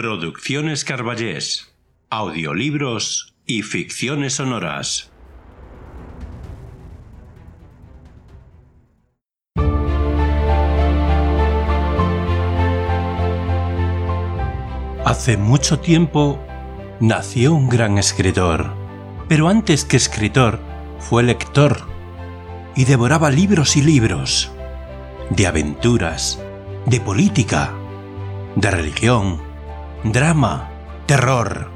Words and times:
Producciones 0.00 0.86
Carballés, 0.86 1.74
audiolibros 2.08 3.34
y 3.44 3.60
ficciones 3.60 4.32
sonoras. 4.32 5.12
Hace 15.04 15.36
mucho 15.36 15.80
tiempo 15.80 16.42
nació 16.98 17.52
un 17.52 17.68
gran 17.68 17.98
escritor, 17.98 18.72
pero 19.28 19.48
antes 19.48 19.84
que 19.84 19.98
escritor 19.98 20.60
fue 20.98 21.22
lector 21.22 21.76
y 22.74 22.86
devoraba 22.86 23.30
libros 23.30 23.76
y 23.76 23.82
libros 23.82 24.50
de 25.28 25.46
aventuras, 25.46 26.42
de 26.86 27.00
política, 27.00 27.74
de 28.56 28.70
religión, 28.70 29.49
drama, 30.04 30.70
terror. 31.06 31.70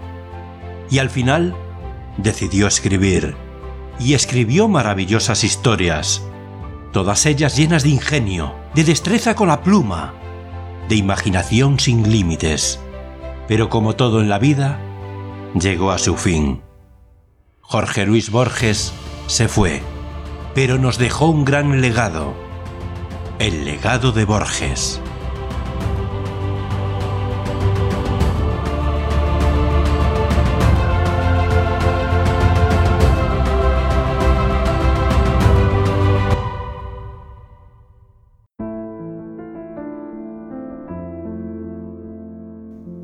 Y 0.91 0.98
al 0.98 1.10
final 1.10 1.55
decidió 2.16 2.66
escribir, 2.66 3.37
y 3.98 4.14
escribió 4.14 4.69
maravillosas 4.69 5.45
historias, 5.45 6.23
todas 6.92 7.27
ellas 7.27 7.56
llenas 7.56 7.83
de 7.83 7.91
ingenio, 7.91 8.55
de 8.74 8.84
destreza 8.84 9.34
con 9.34 9.48
la 9.48 9.62
pluma, 9.62 10.14
de 10.88 10.97
imaginación 10.97 11.78
sin 11.78 12.10
límites. 12.10 12.80
Pero 13.48 13.69
como 13.69 13.95
todo 13.95 14.20
en 14.20 14.28
la 14.28 14.38
vida, 14.38 14.78
llegó 15.55 15.91
a 15.91 15.98
su 15.98 16.16
fin. 16.16 16.62
Jorge 17.61 18.06
Luis 18.06 18.30
Borges 18.30 18.92
se 19.27 19.48
fue, 19.48 19.83
pero 20.55 20.78
nos 20.78 20.98
dejó 20.98 21.27
un 21.27 21.45
gran 21.45 21.80
legado, 21.80 22.34
el 23.38 23.64
legado 23.64 24.12
de 24.12 24.25
Borges. 24.25 25.00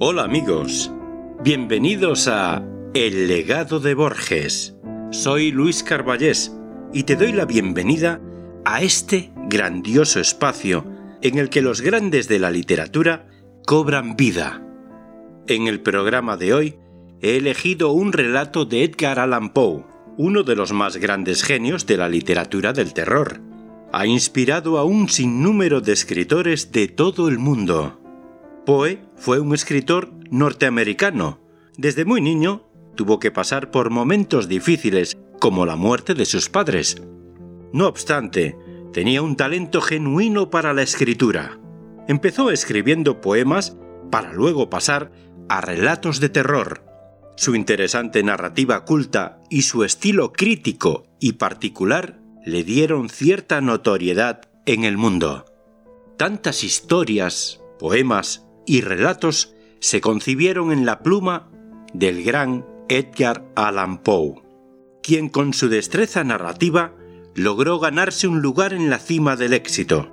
Hola 0.02 0.22
amigos, 0.24 0.90
bienvenidos 1.44 2.26
a 2.26 2.64
El 2.94 3.28
legado 3.28 3.80
de 3.80 3.92
Borges. 3.92 4.74
Soy 5.10 5.50
Luis 5.50 5.82
Carballés 5.82 6.56
y 6.94 7.02
te 7.02 7.16
doy 7.16 7.32
la 7.32 7.44
bienvenida 7.44 8.18
a 8.64 8.80
este 8.80 9.30
grandioso 9.50 10.18
espacio 10.18 10.86
en 11.20 11.36
el 11.36 11.50
que 11.50 11.60
los 11.60 11.82
grandes 11.82 12.28
de 12.28 12.38
la 12.38 12.50
literatura 12.50 13.28
cobran 13.66 14.16
vida. 14.16 14.66
En 15.46 15.66
el 15.66 15.82
programa 15.82 16.38
de 16.38 16.54
hoy 16.54 16.78
he 17.20 17.36
elegido 17.36 17.92
un 17.92 18.14
relato 18.14 18.64
de 18.64 18.84
Edgar 18.84 19.18
Allan 19.18 19.52
Poe, 19.52 19.84
uno 20.16 20.44
de 20.44 20.56
los 20.56 20.72
más 20.72 20.96
grandes 20.96 21.42
genios 21.42 21.84
de 21.84 21.98
la 21.98 22.08
literatura 22.08 22.72
del 22.72 22.94
terror. 22.94 23.42
Ha 23.92 24.06
inspirado 24.06 24.78
a 24.78 24.84
un 24.84 25.10
sinnúmero 25.10 25.82
de 25.82 25.92
escritores 25.92 26.72
de 26.72 26.88
todo 26.88 27.28
el 27.28 27.38
mundo. 27.38 27.99
Poe 28.70 29.02
fue 29.16 29.40
un 29.40 29.52
escritor 29.52 30.12
norteamericano. 30.30 31.40
Desde 31.76 32.04
muy 32.04 32.20
niño 32.20 32.68
tuvo 32.94 33.18
que 33.18 33.32
pasar 33.32 33.72
por 33.72 33.90
momentos 33.90 34.46
difíciles, 34.46 35.18
como 35.40 35.66
la 35.66 35.74
muerte 35.74 36.14
de 36.14 36.24
sus 36.24 36.48
padres. 36.48 37.02
No 37.72 37.88
obstante, 37.88 38.56
tenía 38.92 39.22
un 39.22 39.34
talento 39.34 39.80
genuino 39.80 40.50
para 40.50 40.72
la 40.72 40.82
escritura. 40.82 41.58
Empezó 42.06 42.52
escribiendo 42.52 43.20
poemas 43.20 43.76
para 44.08 44.32
luego 44.34 44.70
pasar 44.70 45.10
a 45.48 45.60
relatos 45.60 46.20
de 46.20 46.28
terror. 46.28 46.84
Su 47.36 47.56
interesante 47.56 48.22
narrativa 48.22 48.84
culta 48.84 49.40
y 49.50 49.62
su 49.62 49.82
estilo 49.82 50.32
crítico 50.32 51.08
y 51.18 51.32
particular 51.32 52.20
le 52.46 52.62
dieron 52.62 53.08
cierta 53.08 53.60
notoriedad 53.60 54.42
en 54.64 54.84
el 54.84 54.96
mundo. 54.96 55.44
Tantas 56.16 56.62
historias, 56.62 57.60
poemas 57.76 58.46
y 58.66 58.80
relatos 58.82 59.54
se 59.80 60.00
concibieron 60.00 60.72
en 60.72 60.86
la 60.86 61.00
pluma 61.00 61.50
del 61.92 62.22
gran 62.22 62.64
Edgar 62.88 63.44
Allan 63.56 64.02
Poe, 64.02 64.42
quien 65.02 65.28
con 65.28 65.54
su 65.54 65.68
destreza 65.68 66.24
narrativa 66.24 66.94
logró 67.34 67.78
ganarse 67.78 68.28
un 68.28 68.42
lugar 68.42 68.72
en 68.74 68.90
la 68.90 68.98
cima 68.98 69.36
del 69.36 69.52
éxito. 69.52 70.10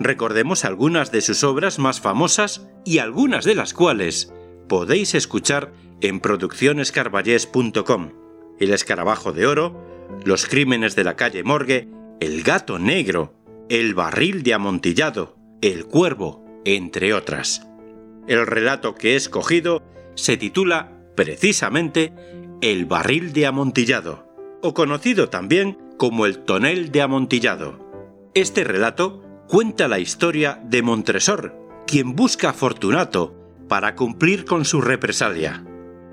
Recordemos 0.00 0.64
algunas 0.64 1.12
de 1.12 1.20
sus 1.20 1.44
obras 1.44 1.78
más 1.78 2.00
famosas 2.00 2.66
y 2.84 2.98
algunas 2.98 3.44
de 3.44 3.54
las 3.54 3.74
cuales 3.74 4.32
podéis 4.68 5.14
escuchar 5.14 5.72
en 6.00 6.20
produccionescarballés.com. 6.20 8.10
El 8.58 8.72
escarabajo 8.72 9.32
de 9.32 9.46
oro, 9.46 9.82
Los 10.24 10.46
crímenes 10.46 10.96
de 10.96 11.04
la 11.04 11.16
calle 11.16 11.44
Morgue, 11.44 11.88
El 12.20 12.42
gato 12.42 12.78
negro, 12.78 13.34
El 13.68 13.94
barril 13.94 14.42
de 14.42 14.54
amontillado, 14.54 15.36
El 15.60 15.86
cuervo, 15.86 16.44
entre 16.64 17.14
otras. 17.14 17.66
El 18.26 18.46
relato 18.46 18.94
que 18.94 19.12
he 19.12 19.16
escogido 19.16 19.82
se 20.14 20.36
titula 20.36 20.92
precisamente 21.14 22.12
El 22.60 22.86
barril 22.86 23.32
de 23.32 23.46
amontillado, 23.46 24.26
o 24.62 24.74
conocido 24.74 25.28
también 25.28 25.78
como 25.98 26.26
el 26.26 26.38
tonel 26.38 26.90
de 26.90 27.02
amontillado. 27.02 27.78
Este 28.34 28.64
relato 28.64 29.22
cuenta 29.48 29.88
la 29.88 29.98
historia 29.98 30.60
de 30.64 30.82
Montresor, 30.82 31.54
quien 31.86 32.16
busca 32.16 32.50
a 32.50 32.52
Fortunato 32.54 33.34
para 33.68 33.94
cumplir 33.94 34.44
con 34.44 34.64
su 34.64 34.80
represalia. 34.80 35.64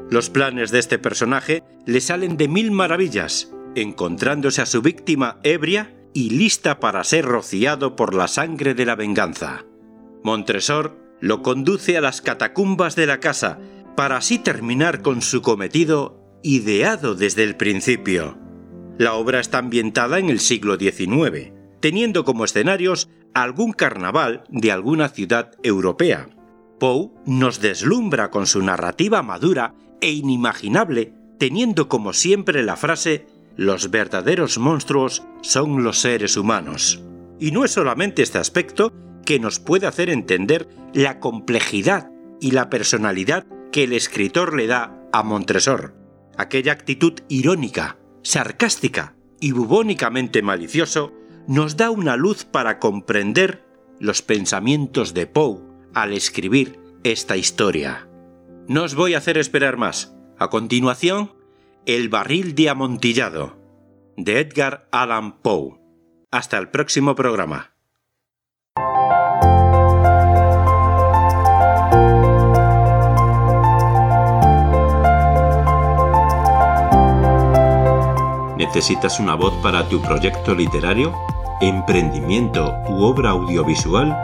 Los 0.09 0.29
planes 0.29 0.71
de 0.71 0.79
este 0.79 0.99
personaje 0.99 1.63
le 1.85 2.01
salen 2.01 2.35
de 2.37 2.47
mil 2.47 2.71
maravillas, 2.71 3.53
encontrándose 3.75 4.61
a 4.61 4.65
su 4.65 4.81
víctima 4.81 5.39
ebria 5.43 5.95
y 6.13 6.31
lista 6.31 6.79
para 6.79 7.03
ser 7.05 7.25
rociado 7.25 7.95
por 7.95 8.13
la 8.13 8.27
sangre 8.27 8.73
de 8.73 8.85
la 8.85 8.95
venganza. 8.95 9.63
Montresor 10.23 11.00
lo 11.21 11.41
conduce 11.41 11.97
a 11.97 12.01
las 12.01 12.21
catacumbas 12.21 12.95
de 12.95 13.05
la 13.05 13.19
casa 13.19 13.59
para 13.95 14.17
así 14.17 14.39
terminar 14.39 15.01
con 15.01 15.21
su 15.21 15.41
cometido 15.41 16.39
ideado 16.43 17.15
desde 17.15 17.43
el 17.43 17.55
principio. 17.55 18.37
La 18.97 19.13
obra 19.13 19.39
está 19.39 19.59
ambientada 19.59 20.19
en 20.19 20.29
el 20.29 20.39
siglo 20.39 20.77
XIX, 20.77 21.53
teniendo 21.79 22.25
como 22.25 22.45
escenarios 22.45 23.09
algún 23.33 23.71
carnaval 23.71 24.43
de 24.49 24.71
alguna 24.71 25.09
ciudad 25.09 25.51
europea. 25.63 26.29
Poe 26.79 27.11
nos 27.25 27.61
deslumbra 27.61 28.31
con 28.31 28.47
su 28.47 28.61
narrativa 28.61 29.21
madura 29.21 29.75
e 30.01 30.11
inimaginable, 30.11 31.13
teniendo 31.37 31.87
como 31.87 32.13
siempre 32.13 32.63
la 32.63 32.75
frase 32.75 33.27
los 33.55 33.91
verdaderos 33.91 34.57
monstruos 34.57 35.23
son 35.41 35.83
los 35.83 35.99
seres 35.99 36.37
humanos. 36.37 37.03
Y 37.39 37.51
no 37.51 37.65
es 37.65 37.71
solamente 37.71 38.23
este 38.23 38.37
aspecto, 38.37 38.93
que 39.25 39.39
nos 39.39 39.59
puede 39.59 39.87
hacer 39.87 40.09
entender 40.09 40.67
la 40.93 41.19
complejidad 41.19 42.11
y 42.39 42.51
la 42.51 42.69
personalidad 42.69 43.45
que 43.71 43.83
el 43.83 43.93
escritor 43.93 44.55
le 44.55 44.67
da 44.67 45.07
a 45.13 45.23
Montresor, 45.23 45.95
aquella 46.37 46.73
actitud 46.73 47.13
irónica, 47.29 47.97
sarcástica 48.23 49.15
y 49.39 49.51
bubónicamente 49.51 50.41
malicioso, 50.41 51.13
nos 51.47 51.77
da 51.77 51.89
una 51.89 52.15
luz 52.15 52.45
para 52.45 52.79
comprender 52.79 53.65
los 53.99 54.21
pensamientos 54.21 55.13
de 55.13 55.27
Poe 55.27 55.59
al 55.93 56.13
escribir 56.13 56.79
esta 57.03 57.37
historia. 57.37 58.07
No 58.67 58.83
os 58.83 58.95
voy 58.95 59.13
a 59.13 59.17
hacer 59.17 59.37
esperar 59.37 59.77
más. 59.77 60.15
A 60.37 60.49
continuación, 60.49 61.33
El 61.85 62.09
barril 62.09 62.55
de 62.55 62.69
amontillado, 62.69 63.57
de 64.17 64.39
Edgar 64.39 64.87
Allan 64.91 65.41
Poe. 65.41 65.79
Hasta 66.31 66.57
el 66.57 66.69
próximo 66.69 67.15
programa. 67.15 67.70
¿Necesitas 78.73 79.19
una 79.19 79.35
voz 79.35 79.53
para 79.61 79.89
tu 79.89 80.01
proyecto 80.01 80.55
literario, 80.55 81.13
emprendimiento 81.59 82.73
u 82.87 83.03
obra 83.03 83.31
audiovisual? 83.31 84.17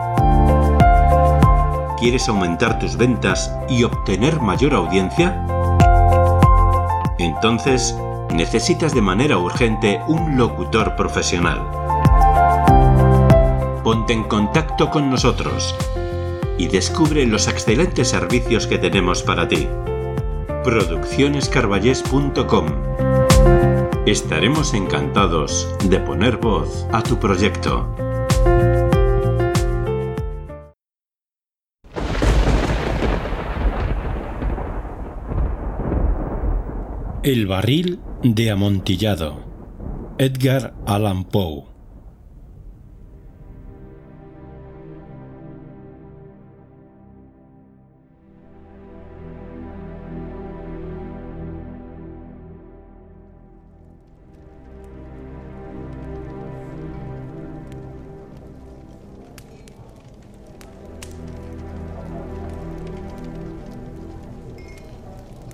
¿Quieres 1.99 2.29
aumentar 2.29 2.79
tus 2.79 2.95
ventas 2.95 3.53
y 3.67 3.83
obtener 3.83 4.39
mayor 4.39 4.73
audiencia? 4.73 5.45
Entonces, 7.17 7.93
necesitas 8.33 8.95
de 8.95 9.01
manera 9.01 9.37
urgente 9.37 9.99
un 10.07 10.37
locutor 10.37 10.95
profesional. 10.95 11.59
Ponte 13.83 14.13
en 14.13 14.23
contacto 14.23 14.89
con 14.89 15.09
nosotros 15.09 15.75
y 16.57 16.69
descubre 16.69 17.25
los 17.25 17.49
excelentes 17.49 18.07
servicios 18.07 18.65
que 18.65 18.77
tenemos 18.77 19.23
para 19.23 19.49
ti. 19.49 19.67
Produccionescarballés.com 20.63 23.06
Estaremos 24.07 24.73
encantados 24.73 25.67
de 25.89 25.99
poner 25.99 26.37
voz 26.37 26.87
a 26.93 27.03
tu 27.03 27.19
proyecto. 27.19 27.93
El 37.21 37.47
barril 37.47 37.99
de 38.23 38.49
amontillado. 38.49 39.43
Edgar 40.17 40.73
Allan 40.85 41.25
Poe 41.25 41.76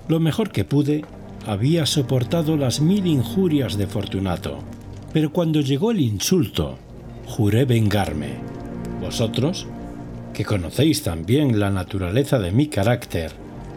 Lo 0.06 0.20
mejor 0.20 0.50
que 0.50 0.64
pude 0.64 1.04
había 1.46 1.86
soportado 1.86 2.56
las 2.56 2.80
mil 2.80 3.06
injurias 3.06 3.78
de 3.78 3.86
Fortunato, 3.86 4.58
pero 5.12 5.32
cuando 5.32 5.60
llegó 5.60 5.92
el 5.92 6.00
insulto, 6.00 6.76
juré 7.26 7.64
vengarme. 7.64 8.34
Vosotros, 9.00 9.66
que 10.34 10.44
conocéis 10.44 11.02
también 11.02 11.58
la 11.58 11.70
naturaleza 11.70 12.38
de 12.38 12.52
mi 12.52 12.66
carácter, 12.66 13.32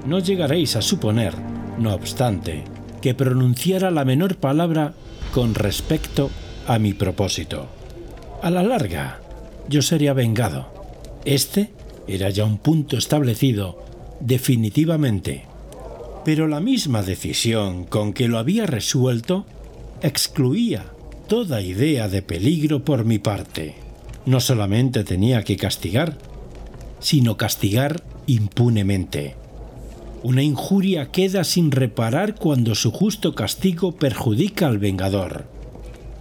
no 0.06 0.20
llegaréis 0.20 0.76
a 0.76 0.82
suponer, 0.82 1.34
no 1.80 1.94
obstante, 1.94 2.64
que 3.02 3.14
pronunciara 3.14 3.90
la 3.90 4.04
menor 4.04 4.36
palabra 4.36 4.94
con 5.34 5.56
respecto 5.56 6.30
a 6.68 6.78
mi 6.78 6.94
propósito. 6.94 7.68
A 8.42 8.50
la 8.50 8.64
larga, 8.64 9.22
yo 9.70 9.82
sería 9.82 10.14
vengado. 10.14 10.68
Este 11.24 11.72
era 12.08 12.30
ya 12.30 12.44
un 12.44 12.58
punto 12.58 12.98
establecido 12.98 13.80
definitivamente 14.20 15.47
pero 16.28 16.50
la 16.50 16.60
misma 16.60 17.04
decisión 17.04 17.86
con 17.86 18.12
que 18.12 18.28
lo 18.28 18.38
había 18.38 18.66
resuelto 18.66 19.46
excluía 20.02 20.88
toda 21.30 21.62
idea 21.62 22.10
de 22.10 22.22
peligro 22.22 22.84
por 22.84 23.06
mi 23.06 23.18
parte. 23.18 23.76
No 24.26 24.42
solamente 24.42 25.06
tenía 25.06 25.44
que 25.44 25.56
castigar, 25.56 26.18
sino 27.00 27.38
castigar 27.38 28.04
impunemente. 28.26 29.36
Una 30.22 30.44
injuria 30.44 31.12
queda 31.12 31.46
sin 31.46 31.72
reparar 31.72 32.36
cuando 32.36 32.76
su 32.76 32.92
justo 32.92 33.34
castigo 33.34 33.94
perjudica 33.94 34.68
al 34.68 34.80
vengador. 34.80 35.46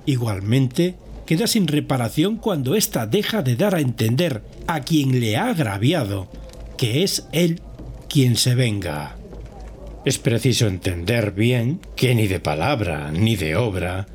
Igualmente, 0.06 0.94
queda 1.26 1.48
sin 1.48 1.66
reparación 1.66 2.36
cuando 2.36 2.76
ésta 2.76 3.08
deja 3.08 3.42
de 3.42 3.56
dar 3.56 3.74
a 3.74 3.80
entender 3.80 4.44
a 4.68 4.82
quien 4.82 5.18
le 5.18 5.36
ha 5.36 5.48
agraviado 5.48 6.28
que 6.76 7.02
es 7.02 7.26
él 7.32 7.60
quien 8.08 8.36
se 8.36 8.54
venga. 8.54 9.16
Es 10.06 10.18
preciso 10.18 10.68
entender 10.68 11.32
bien 11.32 11.80
que 11.96 12.14
ni 12.14 12.28
de 12.28 12.38
palabra 12.38 13.10
ni 13.10 13.34
de 13.34 13.56
obra 13.56 14.06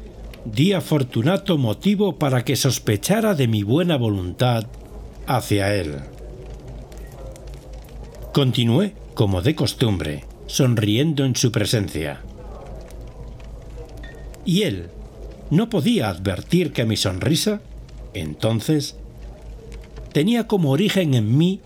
di 0.46 0.72
a 0.72 0.80
Fortunato 0.80 1.58
motivo 1.58 2.18
para 2.18 2.46
que 2.46 2.56
sospechara 2.56 3.36
de 3.36 3.50
mi 3.50 3.64
buena 3.64 3.98
voluntad 3.98 4.68
hacia 5.28 5.76
él. 5.76 5.98
Continué, 8.34 8.94
como 9.16 9.42
de 9.42 9.54
costumbre, 9.54 10.24
sonriendo 10.48 11.26
en 11.26 11.36
su 11.36 11.52
presencia. 11.52 12.22
Y 14.46 14.62
él 14.62 14.88
no 15.50 15.70
podía 15.70 16.08
advertir 16.08 16.72
que 16.72 16.86
mi 16.86 16.96
sonrisa, 16.96 17.60
entonces, 18.14 18.96
tenía 20.14 20.48
como 20.48 20.72
origen 20.72 21.16
en 21.16 21.38
mí 21.38 21.60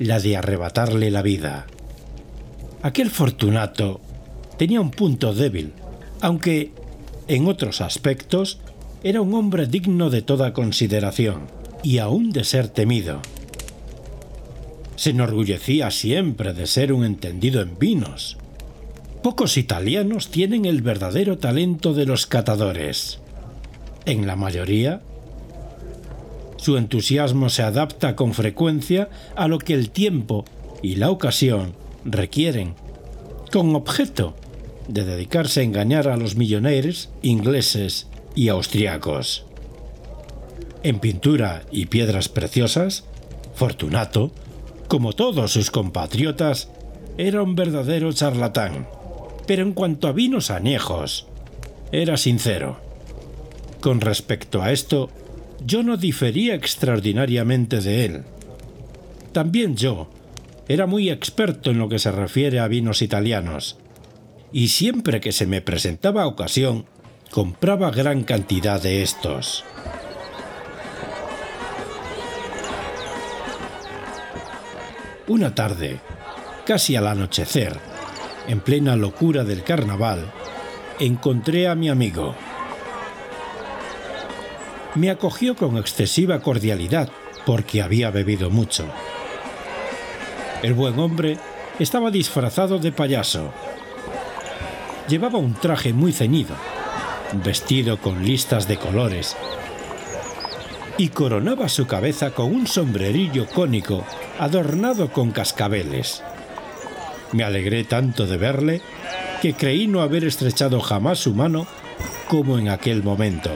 la 0.00 0.18
de 0.18 0.36
arrebatarle 0.36 1.12
la 1.12 1.22
vida. 1.22 1.68
Aquel 2.80 3.10
Fortunato 3.10 4.00
tenía 4.56 4.80
un 4.80 4.92
punto 4.92 5.34
débil, 5.34 5.72
aunque 6.20 6.70
en 7.26 7.48
otros 7.48 7.80
aspectos 7.80 8.60
era 9.02 9.20
un 9.20 9.34
hombre 9.34 9.66
digno 9.66 10.10
de 10.10 10.22
toda 10.22 10.52
consideración 10.52 11.48
y 11.82 11.98
aún 11.98 12.30
de 12.30 12.44
ser 12.44 12.68
temido. 12.68 13.20
Se 14.94 15.10
enorgullecía 15.10 15.90
siempre 15.90 16.54
de 16.54 16.66
ser 16.66 16.92
un 16.92 17.04
entendido 17.04 17.62
en 17.62 17.78
vinos. 17.78 18.36
Pocos 19.22 19.56
italianos 19.56 20.30
tienen 20.30 20.64
el 20.64 20.80
verdadero 20.80 21.36
talento 21.36 21.94
de 21.94 22.06
los 22.06 22.26
catadores. 22.26 23.18
En 24.06 24.26
la 24.26 24.36
mayoría, 24.36 25.00
su 26.56 26.76
entusiasmo 26.76 27.50
se 27.50 27.62
adapta 27.62 28.14
con 28.14 28.34
frecuencia 28.34 29.08
a 29.34 29.48
lo 29.48 29.58
que 29.58 29.74
el 29.74 29.90
tiempo 29.90 30.44
y 30.80 30.96
la 30.96 31.10
ocasión 31.10 31.74
requieren, 32.04 32.74
con 33.52 33.74
objeto 33.74 34.34
de 34.88 35.04
dedicarse 35.04 35.60
a 35.60 35.64
engañar 35.64 36.08
a 36.08 36.16
los 36.16 36.36
millonarios 36.36 37.10
ingleses 37.22 38.08
y 38.34 38.48
austriacos. 38.48 39.44
En 40.82 41.00
pintura 41.00 41.62
y 41.70 41.86
piedras 41.86 42.28
preciosas, 42.28 43.04
Fortunato, 43.54 44.30
como 44.86 45.12
todos 45.12 45.52
sus 45.52 45.70
compatriotas, 45.70 46.70
era 47.18 47.42
un 47.42 47.56
verdadero 47.56 48.12
charlatán, 48.12 48.86
pero 49.46 49.62
en 49.62 49.72
cuanto 49.72 50.06
a 50.06 50.12
vinos 50.12 50.50
añejos, 50.50 51.26
era 51.90 52.16
sincero. 52.16 52.78
Con 53.80 54.00
respecto 54.00 54.62
a 54.62 54.72
esto, 54.72 55.10
yo 55.64 55.82
no 55.82 55.96
difería 55.96 56.54
extraordinariamente 56.54 57.80
de 57.80 58.04
él. 58.04 58.22
También 59.32 59.76
yo, 59.76 60.08
era 60.68 60.86
muy 60.86 61.10
experto 61.10 61.70
en 61.70 61.78
lo 61.78 61.88
que 61.88 61.98
se 61.98 62.12
refiere 62.12 62.60
a 62.60 62.68
vinos 62.68 63.00
italianos, 63.00 63.78
y 64.52 64.68
siempre 64.68 65.20
que 65.20 65.32
se 65.32 65.46
me 65.46 65.62
presentaba 65.62 66.26
ocasión, 66.26 66.84
compraba 67.30 67.90
gran 67.90 68.22
cantidad 68.22 68.80
de 68.80 69.02
estos. 69.02 69.64
Una 75.26 75.54
tarde, 75.54 76.00
casi 76.66 76.96
al 76.96 77.06
anochecer, 77.06 77.78
en 78.46 78.60
plena 78.60 78.96
locura 78.96 79.44
del 79.44 79.62
carnaval, 79.62 80.32
encontré 80.98 81.68
a 81.68 81.74
mi 81.74 81.88
amigo. 81.88 82.34
Me 84.94 85.10
acogió 85.10 85.54
con 85.54 85.76
excesiva 85.76 86.40
cordialidad 86.40 87.10
porque 87.44 87.82
había 87.82 88.10
bebido 88.10 88.48
mucho. 88.50 88.86
El 90.62 90.74
buen 90.74 90.98
hombre 90.98 91.38
estaba 91.78 92.10
disfrazado 92.10 92.78
de 92.78 92.90
payaso. 92.90 93.52
Llevaba 95.08 95.38
un 95.38 95.54
traje 95.54 95.92
muy 95.92 96.12
ceñido, 96.12 96.56
vestido 97.44 97.98
con 97.98 98.24
listas 98.24 98.66
de 98.66 98.76
colores, 98.76 99.36
y 100.96 101.10
coronaba 101.10 101.68
su 101.68 101.86
cabeza 101.86 102.32
con 102.32 102.52
un 102.52 102.66
sombrerillo 102.66 103.46
cónico 103.46 104.04
adornado 104.40 105.12
con 105.12 105.30
cascabeles. 105.30 106.24
Me 107.32 107.44
alegré 107.44 107.84
tanto 107.84 108.26
de 108.26 108.36
verle 108.36 108.82
que 109.40 109.54
creí 109.54 109.86
no 109.86 110.00
haber 110.00 110.24
estrechado 110.24 110.80
jamás 110.80 111.20
su 111.20 111.34
mano 111.34 111.68
como 112.26 112.58
en 112.58 112.68
aquel 112.68 113.04
momento. 113.04 113.50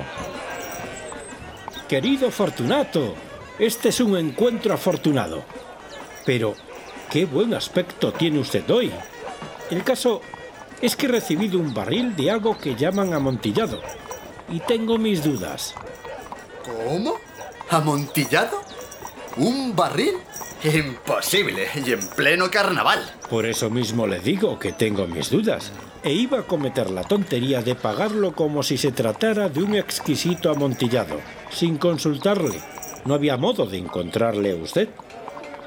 Querido 1.88 2.30
Fortunato, 2.30 3.14
este 3.58 3.88
es 3.88 4.00
un 4.00 4.16
encuentro 4.16 4.72
afortunado. 4.72 5.42
Pero 6.24 6.54
Qué 7.12 7.26
buen 7.26 7.52
aspecto 7.52 8.10
tiene 8.10 8.38
usted 8.38 8.70
hoy. 8.70 8.90
El 9.70 9.84
caso 9.84 10.22
es 10.80 10.96
que 10.96 11.04
he 11.04 11.08
recibido 11.10 11.58
un 11.58 11.74
barril 11.74 12.16
de 12.16 12.30
algo 12.30 12.56
que 12.56 12.74
llaman 12.74 13.12
amontillado. 13.12 13.82
Y 14.48 14.60
tengo 14.60 14.96
mis 14.96 15.22
dudas. 15.22 15.74
¿Cómo? 16.64 17.16
¿Amontillado? 17.68 18.62
¿Un 19.36 19.76
barril? 19.76 20.14
Imposible, 20.64 21.66
y 21.84 21.92
en 21.92 22.00
pleno 22.16 22.50
carnaval. 22.50 23.00
Por 23.28 23.44
eso 23.44 23.68
mismo 23.68 24.06
le 24.06 24.20
digo 24.20 24.58
que 24.58 24.72
tengo 24.72 25.06
mis 25.06 25.28
dudas. 25.28 25.70
E 26.02 26.14
iba 26.14 26.38
a 26.38 26.46
cometer 26.46 26.88
la 26.88 27.04
tontería 27.04 27.60
de 27.60 27.74
pagarlo 27.74 28.34
como 28.34 28.62
si 28.62 28.78
se 28.78 28.90
tratara 28.90 29.50
de 29.50 29.62
un 29.62 29.74
exquisito 29.74 30.50
amontillado, 30.50 31.20
sin 31.50 31.76
consultarle. 31.76 32.58
No 33.04 33.12
había 33.12 33.36
modo 33.36 33.66
de 33.66 33.76
encontrarle 33.76 34.52
a 34.52 34.56
usted 34.56 34.88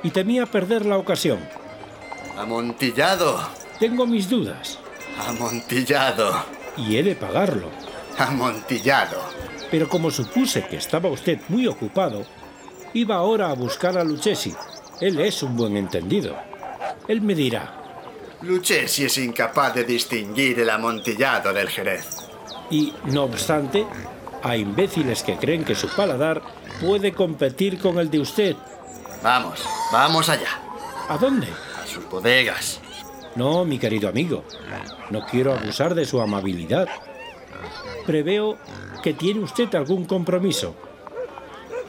y 0.05 0.12
temía 0.12 0.45
perder 0.45 0.85
la 0.85 1.00
ocasión. 1.00 1.39
Amontillado. 2.38 3.39
Tengo 3.79 4.05
mis 4.05 4.29
dudas. 4.29 4.77
Amontillado. 5.17 6.45
Y 6.77 6.97
he 6.97 7.01
de 7.01 7.15
pagarlo. 7.15 7.71
Amontillado. 8.19 9.19
Pero 9.71 9.89
como 9.89 10.12
supuse 10.12 10.67
que 10.67 10.77
estaba 10.77 11.09
usted 11.09 11.39
muy 11.50 11.65
ocupado, 11.65 12.24
iba 12.93 13.15
ahora 13.15 13.50
a 13.50 13.55
buscar 13.55 13.97
a 13.97 14.03
Lucchesi. 14.03 14.53
Él 15.01 15.19
es 15.19 15.41
un 15.41 15.57
buen 15.57 15.75
entendido. 15.75 16.35
Él 17.07 17.21
me 17.21 17.33
dirá. 17.33 17.74
Lucchesi 18.43 19.05
es 19.05 19.17
incapaz 19.17 19.74
de 19.74 19.85
distinguir 19.85 20.59
el 20.59 20.69
amontillado 20.69 21.51
del 21.51 21.69
jerez. 21.69 22.05
Y, 22.69 22.93
no 23.05 23.24
obstante, 23.24 23.88
hay 24.43 24.62
imbéciles 24.62 25.24
que 25.24 25.38
creen 25.38 25.63
que 25.63 25.74
su 25.74 25.88
paladar 25.88 26.43
puede 26.79 27.12
competir 27.12 27.79
con 27.79 27.97
el 27.97 28.12
de 28.12 28.19
usted 28.19 28.55
Vamos, 29.25 29.67
vamos 29.91 30.29
allá. 30.29 30.62
¿A 31.10 31.17
dónde? 31.17 31.48
A 31.82 31.88
sus 31.88 32.08
bodegas. 32.08 32.79
No, 33.36 33.65
mi 33.65 33.79
querido 33.79 34.08
amigo, 34.08 34.44
no 35.10 35.25
quiero 35.25 35.51
abusar 35.51 35.96
de 35.96 36.05
su 36.05 36.22
amabilidad. 36.22 36.88
Preveo 38.05 38.60
que 39.01 39.15
tiene 39.15 39.39
usted 39.39 39.74
algún 39.74 40.05
compromiso. 40.05 40.75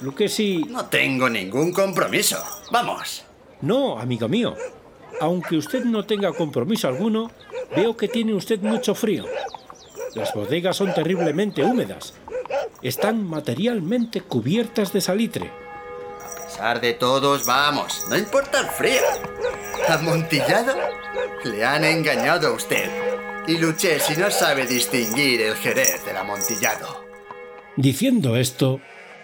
Lo 0.01 0.15
que 0.15 0.31
sí... 0.31 0.65
No 0.71 0.87
tengo 0.87 1.29
ningún 1.29 1.73
compromiso. 1.73 2.43
Vamos. 2.71 3.27
No, 3.61 3.99
amigo 3.99 4.29
mío. 4.29 4.55
Aunque 5.21 5.59
usted 5.59 5.85
no 5.85 6.07
tenga 6.07 6.33
compromiso 6.33 6.89
alguno, 6.89 7.31
veo 7.77 7.99
que 7.99 8.09
tiene 8.09 8.33
usted 8.33 8.61
mucho 8.61 8.95
frío. 8.95 9.27
Las 10.15 10.33
bodegas 10.33 10.79
son 10.79 10.95
terriblemente 10.95 11.63
húmedas. 11.63 12.15
Están 12.81 13.29
materialmente 13.29 14.23
cubiertas 14.23 14.91
de 14.95 15.03
salitre. 15.03 15.66
De 16.81 16.95
todos, 16.95 17.47
vamos. 17.47 18.07
No 18.09 18.17
importa 18.17 18.61
el 18.61 18.67
frío. 18.67 19.03
¿Amontillado? 19.89 20.75
Le 21.45 21.65
han 21.65 21.85
engañado 21.85 22.49
a 22.49 22.53
usted. 22.53 22.91
Y 23.47 23.59
luché 23.59 24.01
si 24.01 24.17
no 24.17 24.31
sabe 24.31 24.67
distinguir 24.67 25.43
el 25.43 25.55
jerez 25.55 26.05
del 26.05 26.17
amontillado. 26.17 27.05
Diciendo 27.77 28.37
esto, 28.37 28.81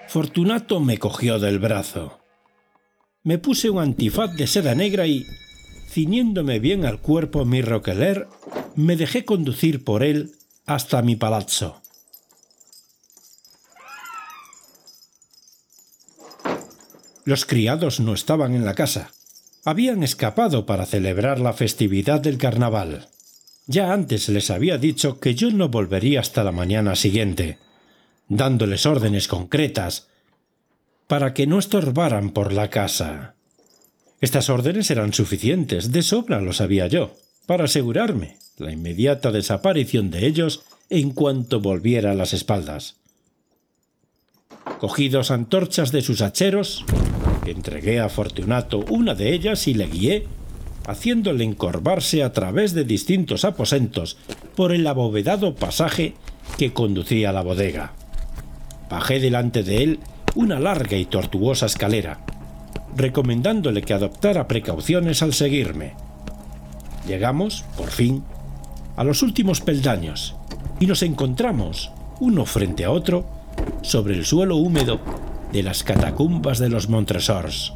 Fortunato 0.09 0.79
me 0.79 0.99
cogió 0.99 1.39
del 1.39 1.59
brazo. 1.59 2.21
Me 3.25 3.39
puse 3.39 3.71
un 3.71 3.81
antifaz 3.81 4.35
de 4.37 4.47
seda 4.47 4.75
negra 4.75 5.07
y, 5.07 5.25
ciñéndome 5.89 6.61
bien 6.61 6.85
al 6.85 7.01
cuerpo 7.01 7.45
mi 7.45 7.61
roqueler, 7.63 8.29
me 8.77 8.97
dejé 8.97 9.25
conducir 9.25 9.85
por 9.85 10.05
él 10.05 10.33
hasta 10.67 11.03
mi 11.03 11.17
palazzo. 11.17 11.82
Los 17.25 17.45
criados 17.45 18.01
no 18.01 18.15
estaban 18.15 18.55
en 18.55 18.65
la 18.65 18.75
casa. 18.75 19.13
Habían 19.65 20.03
escapado 20.03 20.67
para 20.67 20.87
celebrar 20.87 21.39
la 21.39 21.53
festividad 21.53 22.21
del 22.21 22.37
carnaval. 22.37 23.09
Ya 23.67 23.93
antes 23.93 24.29
les 24.29 24.51
había 24.51 24.77
dicho 24.77 25.21
que 25.21 25.35
yo 25.35 25.51
no 25.51 25.69
volvería 25.69 26.21
hasta 26.21 26.43
la 26.43 26.51
mañana 26.51 26.97
siguiente, 26.97 27.59
dándoles 28.29 28.87
órdenes 28.87 29.29
concretas 29.29 30.09
para 31.07 31.33
que 31.33 31.47
no 31.47 31.59
estorbaran 31.59 32.31
por 32.31 32.53
la 32.53 32.71
casa. 32.71 33.35
Estas 34.21 34.49
órdenes 34.51 34.91
eran 34.91 35.13
suficientes, 35.13 35.93
de 35.93 36.03
sobra 36.03 36.41
lo 36.41 36.53
sabía 36.53 36.87
yo, 36.89 37.15
para 37.47 37.65
asegurarme 37.65 38.39
la 38.57 38.73
inmediata 38.73 39.31
desaparición 39.31 40.11
de 40.11 40.27
ellos 40.27 40.63
en 40.91 41.11
cuanto 41.11 41.61
volviera 41.61 42.13
a 42.13 42.15
las 42.15 42.33
espaldas. 42.33 43.02
Cogí 44.79 45.09
dos 45.09 45.31
antorchas 45.31 45.93
de 45.93 46.03
sus 46.03 46.23
hacheros, 46.23 46.85
entregué 47.47 48.01
a 48.01 48.09
Fortunato 48.09 48.81
una 48.89 49.15
de 49.15 49.33
ellas 49.33 49.69
y 49.69 49.75
le 49.75 49.87
guié, 49.87 50.27
haciéndole 50.87 51.45
encorvarse 51.45 52.23
a 52.23 52.33
través 52.33 52.75
de 52.75 52.85
distintos 52.85 53.45
aposentos 53.45 54.17
por 54.57 54.73
el 54.73 54.87
abovedado 54.87 55.55
pasaje 55.55 56.15
que 56.59 56.73
conducía 56.73 57.31
a 57.31 57.33
la 57.33 57.43
bodega. 57.43 57.93
Bajé 58.91 59.21
delante 59.21 59.63
de 59.63 59.83
él 59.83 60.01
una 60.35 60.59
larga 60.59 60.97
y 60.97 61.05
tortuosa 61.05 61.67
escalera, 61.67 62.21
recomendándole 62.97 63.83
que 63.83 63.95
adoptara 63.95 64.49
precauciones 64.49 65.23
al 65.23 65.33
seguirme. 65.33 65.95
Llegamos, 67.07 67.65
por 67.77 67.91
fin, 67.91 68.23
a 68.97 69.05
los 69.05 69.23
últimos 69.23 69.61
peldaños 69.61 70.37
y 70.81 70.87
nos 70.87 71.03
encontramos, 71.03 71.91
uno 72.21 72.45
frente 72.45 72.85
a 72.85 72.91
otro, 72.91 73.42
sobre 73.83 74.15
el 74.15 74.25
suelo 74.25 74.57
húmedo 74.57 75.01
de 75.53 75.63
las 75.63 75.83
catacumbas 75.83 76.59
de 76.59 76.69
los 76.69 76.89
Montresors. 76.89 77.73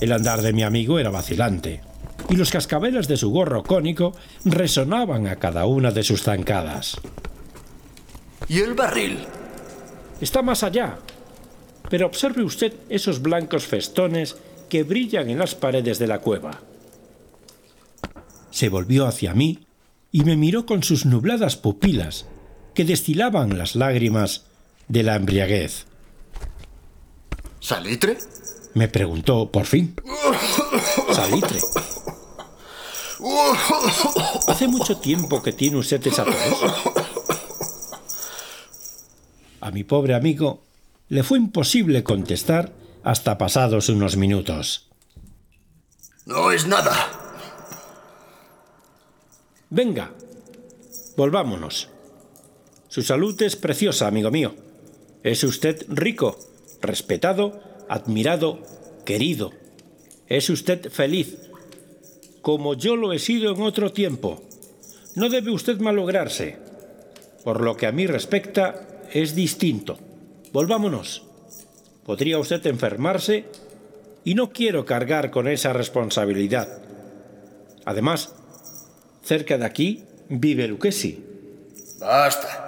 El 0.00 0.12
andar 0.12 0.42
de 0.42 0.52
mi 0.52 0.62
amigo 0.62 0.98
era 0.98 1.10
vacilante, 1.10 1.80
y 2.28 2.36
los 2.36 2.50
cascabeles 2.50 3.08
de 3.08 3.16
su 3.16 3.30
gorro 3.30 3.62
cónico 3.62 4.14
resonaban 4.44 5.26
a 5.26 5.36
cada 5.36 5.66
una 5.66 5.90
de 5.90 6.02
sus 6.02 6.22
zancadas. 6.22 6.96
¿Y 8.48 8.60
el 8.60 8.74
barril? 8.74 9.18
Está 10.20 10.42
más 10.42 10.62
allá. 10.62 10.98
Pero 11.90 12.06
observe 12.06 12.42
usted 12.42 12.74
esos 12.88 13.20
blancos 13.20 13.66
festones 13.66 14.36
que 14.68 14.82
brillan 14.82 15.28
en 15.28 15.38
las 15.38 15.54
paredes 15.54 15.98
de 15.98 16.06
la 16.06 16.20
cueva. 16.20 16.60
Se 18.50 18.68
volvió 18.68 19.06
hacia 19.06 19.34
mí 19.34 19.66
y 20.10 20.24
me 20.24 20.36
miró 20.36 20.64
con 20.64 20.82
sus 20.82 21.06
nubladas 21.06 21.56
pupilas, 21.56 22.26
que 22.74 22.84
destilaban 22.84 23.56
las 23.56 23.76
lágrimas 23.76 24.44
de 24.88 25.02
la 25.02 25.16
embriaguez. 25.16 25.86
¿Salitre? 27.60 28.18
Me 28.74 28.88
preguntó 28.88 29.50
por 29.50 29.66
fin. 29.66 29.94
Salitre. 31.12 31.60
¿Hace 34.48 34.68
mucho 34.68 34.98
tiempo 34.98 35.42
que 35.42 35.52
tiene 35.52 35.78
usted 35.78 36.06
esa? 36.06 36.26
A 39.60 39.70
mi 39.70 39.84
pobre 39.84 40.14
amigo 40.14 40.62
le 41.08 41.22
fue 41.22 41.38
imposible 41.38 42.02
contestar 42.02 42.72
hasta 43.02 43.38
pasados 43.38 43.88
unos 43.88 44.16
minutos. 44.16 44.90
No 46.26 46.50
es 46.50 46.66
nada. 46.66 46.92
Venga, 49.70 50.10
volvámonos. 51.16 51.93
Su 52.94 53.02
salud 53.02 53.42
es 53.42 53.56
preciosa, 53.56 54.06
amigo 54.06 54.30
mío. 54.30 54.54
Es 55.24 55.42
usted 55.42 55.84
rico, 55.88 56.38
respetado, 56.80 57.60
admirado, 57.88 58.60
querido. 59.04 59.50
Es 60.28 60.48
usted 60.48 60.92
feliz, 60.92 61.38
como 62.40 62.74
yo 62.74 62.94
lo 62.94 63.12
he 63.12 63.18
sido 63.18 63.52
en 63.52 63.62
otro 63.62 63.90
tiempo. 63.90 64.44
No 65.16 65.28
debe 65.28 65.50
usted 65.50 65.80
malograrse. 65.80 66.56
Por 67.42 67.62
lo 67.62 67.76
que 67.76 67.88
a 67.88 67.90
mí 67.90 68.06
respecta, 68.06 69.02
es 69.12 69.34
distinto. 69.34 69.98
Volvámonos. 70.52 71.24
Podría 72.06 72.38
usted 72.38 72.64
enfermarse 72.68 73.46
y 74.22 74.36
no 74.36 74.52
quiero 74.52 74.84
cargar 74.84 75.32
con 75.32 75.48
esa 75.48 75.72
responsabilidad. 75.72 76.68
Además, 77.86 78.36
cerca 79.24 79.58
de 79.58 79.64
aquí 79.66 80.04
vive 80.28 80.68
Lucchesi. 80.68 81.24
Basta. 81.98 82.63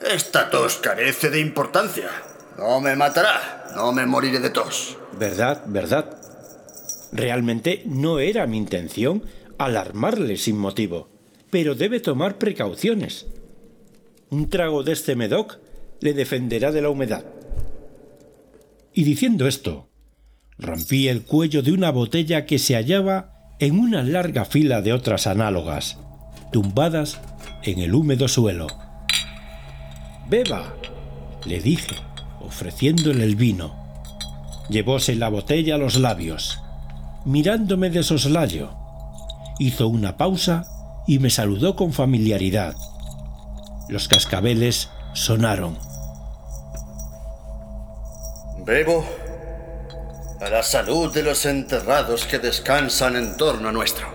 Esta 0.00 0.48
tos 0.48 0.76
carece 0.76 1.28
de 1.30 1.40
importancia. 1.40 2.08
No 2.56 2.80
me 2.80 2.94
matará. 2.94 3.66
No 3.74 3.92
me 3.92 4.06
moriré 4.06 4.38
de 4.40 4.50
tos. 4.50 4.96
¿Verdad? 5.18 5.64
¿Verdad? 5.66 6.16
Realmente 7.12 7.82
no 7.86 8.18
era 8.18 8.46
mi 8.46 8.58
intención 8.58 9.22
alarmarle 9.58 10.36
sin 10.36 10.56
motivo, 10.58 11.08
pero 11.50 11.74
debe 11.74 12.00
tomar 12.00 12.38
precauciones. 12.38 13.26
Un 14.30 14.48
trago 14.48 14.82
de 14.82 14.92
este 14.92 15.16
medoc 15.16 15.58
le 16.00 16.14
defenderá 16.14 16.70
de 16.70 16.82
la 16.82 16.90
humedad. 16.90 17.24
Y 18.92 19.04
diciendo 19.04 19.46
esto, 19.48 19.88
rompí 20.58 21.08
el 21.08 21.22
cuello 21.22 21.62
de 21.62 21.72
una 21.72 21.90
botella 21.90 22.46
que 22.46 22.58
se 22.58 22.74
hallaba 22.74 23.32
en 23.58 23.78
una 23.78 24.02
larga 24.02 24.44
fila 24.44 24.80
de 24.82 24.92
otras 24.92 25.26
análogas, 25.26 25.98
tumbadas 26.52 27.20
en 27.62 27.80
el 27.80 27.94
húmedo 27.94 28.28
suelo. 28.28 28.68
Beba, 30.28 30.74
le 31.46 31.58
dije, 31.58 31.96
ofreciéndole 32.40 33.24
el 33.24 33.34
vino. 33.34 33.74
Llevóse 34.68 35.14
la 35.14 35.30
botella 35.30 35.76
a 35.76 35.78
los 35.78 35.96
labios, 35.96 36.60
mirándome 37.24 37.88
de 37.88 38.02
soslayo. 38.02 38.70
Hizo 39.58 39.88
una 39.88 40.18
pausa 40.18 40.66
y 41.06 41.18
me 41.18 41.30
saludó 41.30 41.76
con 41.76 41.94
familiaridad. 41.94 42.76
Los 43.88 44.06
cascabeles 44.06 44.90
sonaron. 45.14 45.78
Bebo 48.66 49.06
a 50.42 50.50
la 50.50 50.62
salud 50.62 51.10
de 51.10 51.22
los 51.22 51.46
enterrados 51.46 52.26
que 52.26 52.38
descansan 52.38 53.16
en 53.16 53.38
torno 53.38 53.70
a 53.70 53.72
nuestro. 53.72 54.06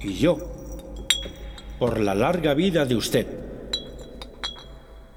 Y 0.00 0.14
yo, 0.14 0.38
por 1.78 2.00
la 2.00 2.14
larga 2.14 2.54
vida 2.54 2.86
de 2.86 2.96
usted. 2.96 3.41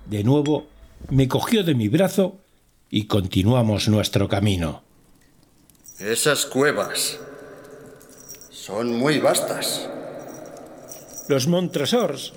De 0.05 0.23
nuevo, 0.23 0.67
me 1.09 1.27
cogió 1.27 1.63
de 1.63 1.75
mi 1.75 1.87
brazo 1.87 2.37
y 2.89 3.05
continuamos 3.05 3.87
nuestro 3.87 4.27
camino. 4.27 4.83
Esas 5.99 6.45
cuevas 6.45 7.19
son 8.51 8.95
muy 8.95 9.19
vastas. 9.19 9.89
Los 11.27 11.47
Montresors 11.47 12.33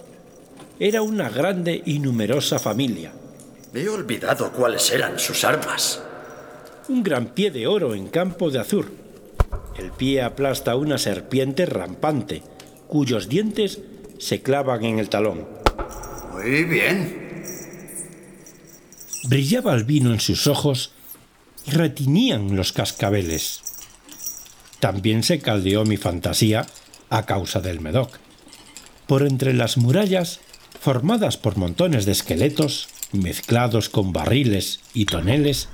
era 0.80 1.02
una 1.02 1.28
grande 1.28 1.82
y 1.84 1.98
numerosa 1.98 2.58
familia. 2.58 3.12
He 3.74 3.88
olvidado 3.88 4.52
cuáles 4.52 4.90
eran 4.92 5.18
sus 5.18 5.44
armas. 5.44 6.00
Un 6.88 7.02
gran 7.02 7.26
pie 7.34 7.50
de 7.50 7.66
oro 7.66 7.94
en 7.94 8.08
campo 8.08 8.50
de 8.50 8.60
azur. 8.60 8.90
El 9.76 9.90
pie 9.92 10.22
aplasta 10.22 10.74
una 10.76 10.96
serpiente 10.98 11.66
rampante, 11.66 12.42
cuyos 12.86 13.28
dientes 13.28 13.80
se 14.18 14.40
clavan 14.40 14.84
en 14.84 14.98
el 14.98 15.08
talón. 15.08 15.46
Muy 16.32 16.64
bien. 16.64 17.17
Brillaba 19.24 19.74
el 19.74 19.84
vino 19.84 20.12
en 20.12 20.20
sus 20.20 20.46
ojos 20.46 20.92
y 21.66 21.72
retinían 21.72 22.56
los 22.56 22.72
cascabeles. 22.72 23.60
También 24.80 25.22
se 25.24 25.40
caldeó 25.40 25.84
mi 25.84 25.96
fantasía 25.96 26.66
a 27.10 27.26
causa 27.26 27.60
del 27.60 27.80
Medoc. 27.80 28.18
Por 29.06 29.26
entre 29.26 29.54
las 29.54 29.76
murallas, 29.76 30.40
formadas 30.80 31.36
por 31.36 31.56
montones 31.56 32.06
de 32.06 32.12
esqueletos, 32.12 32.88
mezclados 33.12 33.88
con 33.88 34.12
barriles 34.12 34.80
y 34.94 35.06
toneles, 35.06 35.68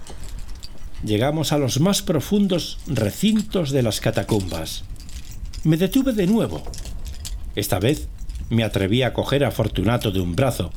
llegamos 1.04 1.52
a 1.52 1.58
los 1.58 1.80
más 1.80 2.00
profundos 2.00 2.78
recintos 2.86 3.70
de 3.70 3.82
las 3.82 4.00
catacumbas. 4.00 4.84
Me 5.64 5.76
detuve 5.76 6.12
de 6.12 6.26
nuevo. 6.26 6.62
Esta 7.54 7.78
vez 7.78 8.08
me 8.48 8.64
atreví 8.64 9.02
a 9.02 9.12
coger 9.12 9.44
a 9.44 9.50
Fortunato 9.50 10.10
de 10.10 10.20
un 10.20 10.34
brazo, 10.34 10.72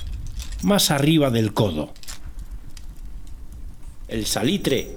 más 0.64 0.92
arriba 0.92 1.30
del 1.30 1.54
codo. 1.54 1.94
El 4.08 4.26
salitre. 4.26 4.96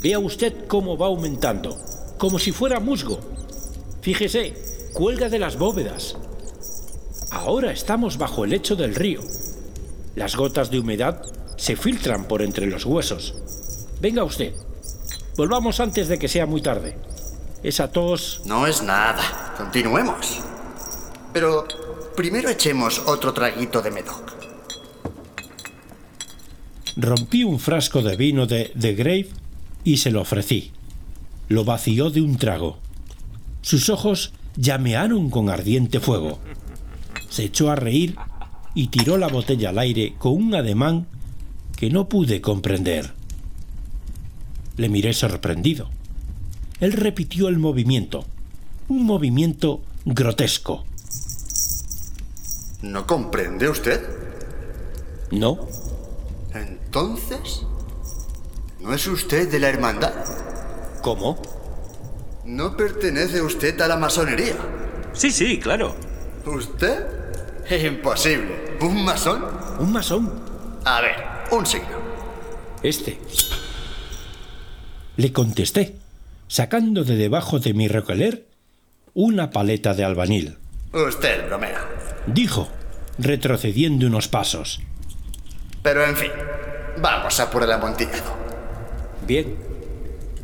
Vea 0.00 0.18
usted 0.18 0.66
cómo 0.68 0.96
va 0.96 1.06
aumentando, 1.06 1.78
como 2.16 2.38
si 2.38 2.50
fuera 2.50 2.80
musgo. 2.80 3.20
Fíjese, 4.00 4.54
cuelga 4.94 5.28
de 5.28 5.38
las 5.38 5.58
bóvedas. 5.58 6.16
Ahora 7.30 7.72
estamos 7.72 8.16
bajo 8.16 8.44
el 8.44 8.50
lecho 8.50 8.74
del 8.74 8.94
río. 8.94 9.20
Las 10.14 10.34
gotas 10.34 10.70
de 10.70 10.78
humedad 10.78 11.20
se 11.58 11.76
filtran 11.76 12.24
por 12.24 12.40
entre 12.40 12.66
los 12.66 12.86
huesos. 12.86 13.34
Venga 14.00 14.24
usted. 14.24 14.54
Volvamos 15.36 15.78
antes 15.80 16.08
de 16.08 16.18
que 16.18 16.28
sea 16.28 16.46
muy 16.46 16.62
tarde. 16.62 16.96
Esa 17.62 17.92
tos... 17.92 18.40
No 18.46 18.66
es 18.66 18.82
nada. 18.82 19.54
Continuemos. 19.58 20.40
Pero 21.34 21.66
primero 22.16 22.48
echemos 22.48 22.98
otro 23.04 23.34
traguito 23.34 23.82
de 23.82 23.90
Medoc. 23.90 24.35
Rompí 26.96 27.44
un 27.44 27.58
frasco 27.58 28.00
de 28.00 28.16
vino 28.16 28.46
de 28.46 28.72
The 28.78 28.94
Grave 28.94 29.28
y 29.84 29.98
se 29.98 30.10
lo 30.10 30.22
ofrecí. 30.22 30.72
Lo 31.48 31.64
vació 31.64 32.10
de 32.10 32.22
un 32.22 32.38
trago. 32.38 32.78
Sus 33.60 33.90
ojos 33.90 34.32
llamearon 34.56 35.28
con 35.28 35.50
ardiente 35.50 36.00
fuego. 36.00 36.38
Se 37.28 37.44
echó 37.44 37.70
a 37.70 37.76
reír 37.76 38.16
y 38.74 38.88
tiró 38.88 39.18
la 39.18 39.28
botella 39.28 39.70
al 39.70 39.78
aire 39.78 40.14
con 40.18 40.32
un 40.32 40.54
ademán 40.54 41.06
que 41.76 41.90
no 41.90 42.08
pude 42.08 42.40
comprender. 42.40 43.12
Le 44.76 44.88
miré 44.88 45.12
sorprendido. 45.12 45.90
Él 46.80 46.92
repitió 46.92 47.48
el 47.48 47.58
movimiento, 47.58 48.24
un 48.88 49.04
movimiento 49.04 49.82
grotesco. 50.04 50.84
¿No 52.82 53.06
comprende 53.06 53.68
usted? 53.68 54.00
No. 55.30 55.68
Entonces, 56.58 57.62
¿no 58.80 58.94
es 58.94 59.06
usted 59.06 59.50
de 59.50 59.58
la 59.58 59.68
hermandad? 59.68 60.14
¿Cómo? 61.02 61.40
¿No 62.44 62.76
pertenece 62.76 63.42
usted 63.42 63.80
a 63.80 63.88
la 63.88 63.96
masonería? 63.96 64.54
Sí, 65.12 65.30
sí, 65.30 65.58
claro. 65.58 65.94
¿Usted? 66.44 67.04
Imposible. 67.70 68.76
¿Un 68.80 69.04
masón? 69.04 69.44
¿Un 69.80 69.92
masón? 69.92 70.32
A 70.84 71.00
ver, 71.00 71.16
un 71.50 71.66
signo. 71.66 71.98
Este. 72.82 73.18
Le 75.16 75.32
contesté, 75.32 75.96
sacando 76.46 77.02
de 77.02 77.16
debajo 77.16 77.58
de 77.58 77.74
mi 77.74 77.88
recoler 77.88 78.46
una 79.14 79.50
paleta 79.50 79.94
de 79.94 80.04
albanil. 80.04 80.58
Usted 80.92 81.46
bromea. 81.46 81.84
Dijo, 82.26 82.68
retrocediendo 83.18 84.06
unos 84.06 84.28
pasos. 84.28 84.80
Pero 85.86 86.04
en 86.04 86.16
fin, 86.16 86.32
vamos 87.00 87.38
a 87.38 87.48
por 87.48 87.62
el 87.62 87.70
amontillado. 87.70 88.36
Bien, 89.24 89.54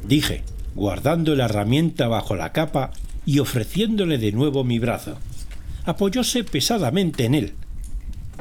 dije, 0.05 0.45
guardando 0.77 1.35
la 1.35 1.47
herramienta 1.47 2.07
bajo 2.07 2.37
la 2.37 2.53
capa 2.53 2.93
y 3.27 3.41
ofreciéndole 3.41 4.19
de 4.19 4.31
nuevo 4.31 4.63
mi 4.63 4.79
brazo. 4.79 5.19
Apoyóse 5.85 6.45
pesadamente 6.45 7.25
en 7.25 7.35
él, 7.35 7.55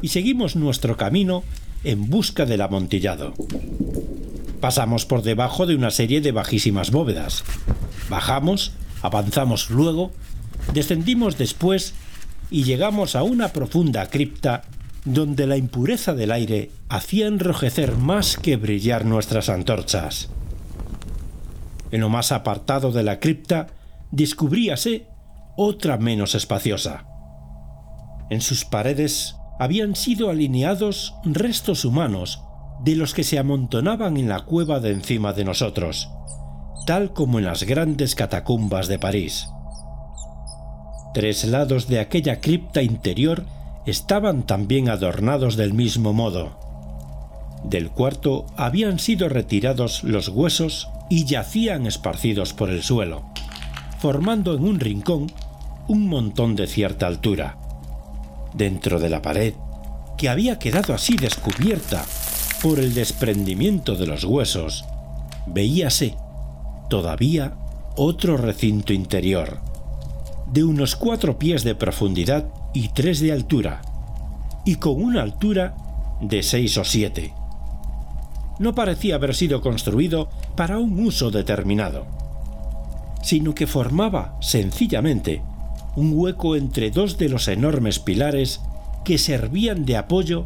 y 0.04 0.10
seguimos 0.10 0.56
nuestro 0.56 0.96
camino 0.96 1.44
en 1.84 2.08
busca 2.08 2.46
del 2.46 2.62
amontillado. 2.62 3.34
Pasamos 4.60 5.08
por 5.08 5.24
debajo 5.24 5.66
de 5.66 5.74
una 5.74 5.90
serie 5.90 6.22
de 6.22 6.32
bajísimas 6.32 6.92
bóvedas. 6.92 7.44
Bajamos, 8.12 8.74
avanzamos 9.02 9.72
luego, 9.72 10.12
descendimos 10.72 11.40
después 11.40 11.96
y 12.52 12.64
llegamos 12.64 13.16
a 13.16 13.24
una 13.24 13.48
profunda 13.48 14.08
cripta 14.08 14.62
donde 15.06 15.48
la 15.48 15.58
impureza 15.58 16.14
del 16.14 16.32
aire 16.32 16.72
hacía 16.90 17.28
enrojecer 17.28 17.98
más 17.98 18.38
que 18.38 18.56
brillar 18.56 19.06
nuestras 19.06 19.50
antorchas. 19.50 20.30
En 21.92 22.02
lo 22.02 22.10
más 22.10 22.32
apartado 22.32 22.92
de 22.92 23.04
la 23.04 23.20
cripta 23.20 23.68
descubríase 24.12 25.08
otra 25.58 25.98
menos 25.98 26.36
espaciosa. 26.36 27.06
En 28.30 28.42
sus 28.42 28.64
paredes 28.64 29.36
habían 29.60 29.96
sido 29.96 30.30
alineados 30.30 31.14
restos 31.26 31.84
humanos 31.84 32.42
de 32.84 32.96
los 32.96 33.14
que 33.14 33.24
se 33.24 33.38
amontonaban 33.38 34.18
en 34.18 34.30
la 34.30 34.42
cueva 34.42 34.80
de 34.80 34.92
encima 34.92 35.34
de 35.34 35.44
nosotros, 35.44 36.10
tal 36.86 37.14
como 37.14 37.40
en 37.40 37.46
las 37.46 37.64
grandes 37.64 38.16
catacumbas 38.16 38.88
de 38.88 38.98
París. 38.98 39.48
Tres 41.14 41.44
lados 41.44 41.88
de 41.88 42.00
aquella 42.00 42.40
cripta 42.40 42.82
interior 42.82 43.46
estaban 43.86 44.44
también 44.44 44.90
adornados 44.90 45.56
del 45.56 45.74
mismo 45.74 46.14
modo. 46.14 46.60
Del 47.64 47.90
cuarto 47.90 48.46
habían 48.58 49.00
sido 49.00 49.30
retirados 49.30 50.04
los 50.04 50.30
huesos 50.30 50.90
y 51.10 51.26
yacían 51.26 51.86
esparcidos 51.86 52.54
por 52.54 52.70
el 52.70 52.84
suelo, 52.84 53.24
formando 54.00 54.56
en 54.56 54.64
un 54.64 54.80
rincón 54.80 55.32
un 55.88 56.08
montón 56.08 56.56
de 56.56 56.68
cierta 56.68 57.08
altura. 57.08 57.58
Dentro 58.54 59.00
de 59.00 59.10
la 59.10 59.22
pared, 59.22 59.54
que 60.18 60.30
había 60.30 60.60
quedado 60.60 60.94
así 60.94 61.16
descubierta 61.16 62.06
por 62.62 62.80
el 62.80 62.94
desprendimiento 62.94 63.96
de 63.96 64.08
los 64.08 64.24
huesos, 64.24 64.86
veíase 65.48 66.16
todavía 66.90 67.54
otro 67.96 68.38
recinto 68.38 68.94
interior, 68.94 69.60
de 70.52 70.64
unos 70.64 70.96
cuatro 70.96 71.40
pies 71.40 71.64
de 71.64 71.76
profundidad 71.76 72.46
y 72.74 72.90
tres 72.90 73.20
de 73.20 73.32
altura, 73.32 73.82
y 74.66 74.76
con 74.76 75.02
una 75.02 75.22
altura 75.22 75.76
de 76.22 76.44
seis 76.44 76.78
o 76.78 76.84
siete. 76.84 77.34
No 78.60 78.76
parecía 78.76 79.16
haber 79.16 79.36
sido 79.36 79.62
construido 79.62 80.30
para 80.56 80.78
un 80.78 81.04
uso 81.04 81.32
determinado, 81.32 82.06
sino 83.24 83.56
que 83.56 83.68
formaba 83.68 84.38
sencillamente 84.40 85.42
un 85.96 86.14
hueco 86.16 86.56
entre 86.56 86.92
dos 86.92 87.18
de 87.18 87.30
los 87.30 87.48
enormes 87.48 88.00
pilares 88.00 88.62
que 89.04 89.18
servían 89.18 89.86
de 89.86 89.98
apoyo 89.98 90.46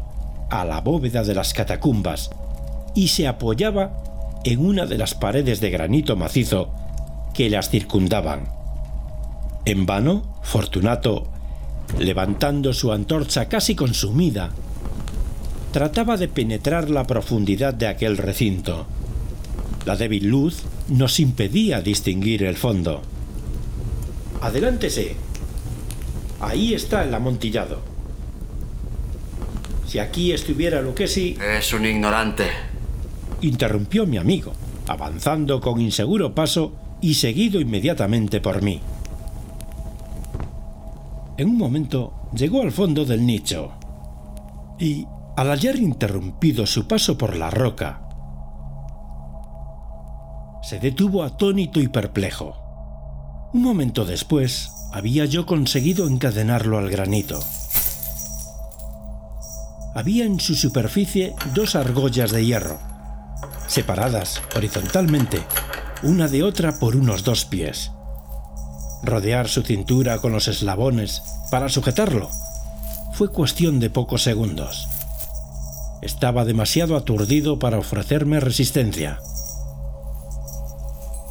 a 0.50 0.64
la 0.64 0.80
bóveda 0.80 1.22
de 1.22 1.34
las 1.34 1.52
catacumbas 1.54 2.30
y 2.94 3.08
se 3.08 3.28
apoyaba 3.28 4.02
en 4.44 4.64
una 4.64 4.86
de 4.86 4.98
las 4.98 5.14
paredes 5.14 5.60
de 5.60 5.70
granito 5.70 6.16
macizo 6.16 6.70
que 7.34 7.50
las 7.50 7.68
circundaban. 7.68 8.48
En 9.64 9.84
vano, 9.84 10.22
Fortunato, 10.42 11.28
levantando 11.98 12.72
su 12.72 12.92
antorcha 12.92 13.48
casi 13.48 13.74
consumida, 13.74 14.50
trataba 15.72 16.16
de 16.16 16.28
penetrar 16.28 16.90
la 16.90 17.06
profundidad 17.06 17.74
de 17.74 17.86
aquel 17.86 18.16
recinto. 18.16 18.86
La 19.84 19.96
débil 19.96 20.26
luz 20.26 20.62
nos 20.88 21.20
impedía 21.20 21.80
distinguir 21.80 22.42
el 22.42 22.56
fondo. 22.56 23.02
Adelántese. 24.40 25.16
Ahí 26.40 26.74
está 26.74 27.04
el 27.04 27.14
amontillado. 27.14 27.80
Si 29.86 29.98
aquí 29.98 30.32
estuviera 30.32 30.82
Lucchesi... 30.82 31.36
Es 31.40 31.72
un 31.72 31.86
ignorante. 31.86 32.44
Interrumpió 33.42 34.06
mi 34.06 34.18
amigo, 34.18 34.52
avanzando 34.88 35.60
con 35.60 35.80
inseguro 35.80 36.34
paso 36.34 36.72
y 37.00 37.14
seguido 37.14 37.60
inmediatamente 37.60 38.40
por 38.40 38.62
mí. 38.62 38.80
En 41.38 41.48
un 41.48 41.58
momento 41.58 42.30
llegó 42.34 42.62
al 42.62 42.72
fondo 42.72 43.04
del 43.04 43.26
nicho 43.26 43.72
y, 44.78 45.06
al 45.36 45.50
hallar 45.50 45.76
interrumpido 45.76 46.66
su 46.66 46.86
paso 46.86 47.18
por 47.18 47.36
la 47.36 47.50
roca, 47.50 48.02
se 50.62 50.78
detuvo 50.80 51.22
atónito 51.22 51.80
y 51.80 51.88
perplejo. 51.88 52.56
Un 53.52 53.62
momento 53.62 54.04
después, 54.04 54.72
había 54.92 55.24
yo 55.26 55.46
conseguido 55.46 56.06
encadenarlo 56.06 56.78
al 56.78 56.90
granito 56.90 57.40
había 59.96 60.26
en 60.26 60.38
su 60.40 60.54
superficie 60.54 61.34
dos 61.54 61.74
argollas 61.74 62.30
de 62.30 62.44
hierro, 62.44 62.78
separadas 63.66 64.42
horizontalmente, 64.54 65.42
una 66.02 66.28
de 66.28 66.42
otra 66.42 66.78
por 66.78 66.96
unos 66.96 67.24
dos 67.24 67.46
pies. 67.46 67.92
Rodear 69.06 69.46
su 69.46 69.62
cintura 69.62 70.18
con 70.18 70.32
los 70.32 70.48
eslabones 70.48 71.22
para 71.52 71.68
sujetarlo 71.68 72.28
fue 73.12 73.30
cuestión 73.30 73.78
de 73.78 73.88
pocos 73.88 74.24
segundos. 74.24 74.88
Estaba 76.02 76.44
demasiado 76.44 76.96
aturdido 76.96 77.60
para 77.60 77.78
ofrecerme 77.78 78.40
resistencia. 78.40 79.20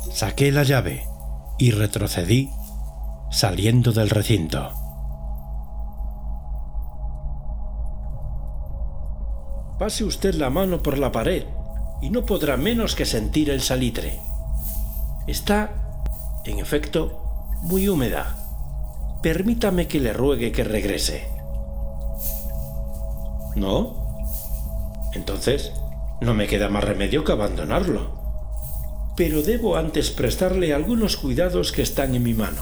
Saqué 0.09 0.53
la 0.53 0.63
llave 0.63 1.05
y 1.59 1.71
retrocedí 1.71 2.49
saliendo 3.29 3.91
del 3.91 4.09
recinto. 4.09 4.71
Pase 9.77 10.05
usted 10.05 10.35
la 10.35 10.49
mano 10.49 10.81
por 10.81 10.97
la 10.97 11.11
pared 11.11 11.43
y 12.01 12.09
no 12.09 12.25
podrá 12.25 12.55
menos 12.55 12.95
que 12.95 13.05
sentir 13.05 13.49
el 13.49 13.59
salitre. 13.59 14.17
Está, 15.27 16.41
en 16.45 16.59
efecto, 16.59 17.24
muy 17.63 17.89
húmeda. 17.89 18.37
Permítame 19.21 19.87
que 19.87 19.99
le 19.99 20.13
ruegue 20.13 20.51
que 20.51 20.63
regrese. 20.63 21.27
¿No? 23.55 24.05
Entonces, 25.13 25.71
no 26.21 26.33
me 26.33 26.47
queda 26.47 26.69
más 26.69 26.83
remedio 26.83 27.23
que 27.23 27.31
abandonarlo. 27.31 29.13
Pero 29.15 29.41
debo 29.41 29.77
antes 29.77 30.11
prestarle 30.11 30.73
algunos 30.73 31.17
cuidados 31.17 31.71
que 31.71 31.81
están 31.81 32.15
en 32.15 32.23
mi 32.23 32.33
mano. 32.33 32.61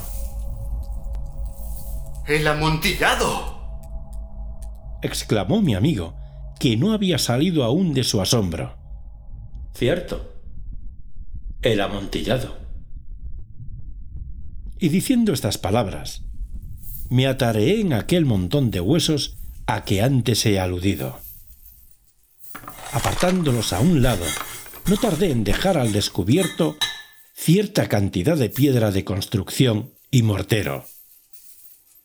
¡El 2.27 2.47
amontillado! 2.47 3.53
exclamó 5.01 5.61
mi 5.61 5.75
amigo, 5.75 6.15
que 6.59 6.77
no 6.77 6.93
había 6.93 7.17
salido 7.17 7.63
aún 7.63 7.93
de 7.93 8.03
su 8.03 8.21
asombro. 8.21 8.77
Cierto. 9.73 10.33
El 11.61 11.81
amontillado. 11.81 12.62
Y 14.83 14.89
diciendo 14.89 15.31
estas 15.31 15.57
palabras, 15.57 16.23
me 17.09 17.25
atareé 17.25 17.79
en 17.79 17.93
aquel 17.93 18.25
montón 18.25 18.69
de 18.69 18.81
huesos 18.81 19.37
a 19.65 19.85
que 19.85 20.01
antes 20.01 20.45
he 20.45 20.59
aludido. 20.59 21.21
Apartándolos 22.91 23.71
a 23.71 23.79
un 23.79 24.01
lado, 24.01 24.25
no 24.87 24.97
tardé 24.97 25.31
en 25.31 25.45
dejar 25.45 25.77
al 25.77 25.93
descubierto 25.93 26.75
cierta 27.33 27.87
cantidad 27.87 28.35
de 28.35 28.49
piedra 28.49 28.91
de 28.91 29.05
construcción 29.05 29.93
y 30.11 30.21
mortero. 30.23 30.83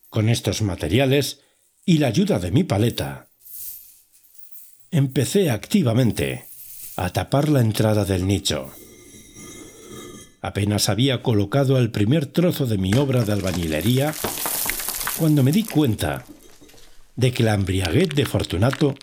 Con 0.08 0.28
estos 0.28 0.62
materiales 0.62 1.40
y 1.84 1.98
la 1.98 2.06
ayuda 2.06 2.38
de 2.38 2.52
mi 2.52 2.62
paleta, 2.62 3.28
empecé 4.92 5.50
activamente 5.50 6.46
a 6.94 7.10
tapar 7.10 7.48
la 7.48 7.60
entrada 7.60 8.04
del 8.04 8.24
nicho. 8.28 8.70
Apenas 10.48 10.88
había 10.88 11.22
colocado 11.22 11.76
el 11.76 11.90
primer 11.90 12.24
trozo 12.24 12.64
de 12.64 12.78
mi 12.78 12.94
obra 12.94 13.22
de 13.22 13.34
albañilería 13.34 14.14
cuando 15.18 15.42
me 15.42 15.52
di 15.52 15.62
cuenta 15.62 16.24
de 17.16 17.32
que 17.32 17.42
la 17.42 17.52
embriaguez 17.52 18.08
de 18.14 18.24
Fortunato 18.24 18.94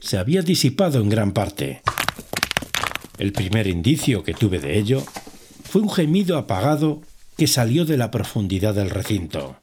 se 0.00 0.16
había 0.16 0.40
disipado 0.40 1.02
en 1.02 1.10
gran 1.10 1.32
parte. 1.32 1.82
El 3.18 3.34
primer 3.34 3.66
indicio 3.66 4.22
que 4.22 4.32
tuve 4.32 4.60
de 4.60 4.78
ello 4.78 5.04
fue 5.64 5.82
un 5.82 5.90
gemido 5.90 6.38
apagado 6.38 7.02
que 7.36 7.48
salió 7.48 7.84
de 7.84 7.98
la 7.98 8.10
profundidad 8.10 8.72
del 8.72 8.88
recinto. 8.88 9.58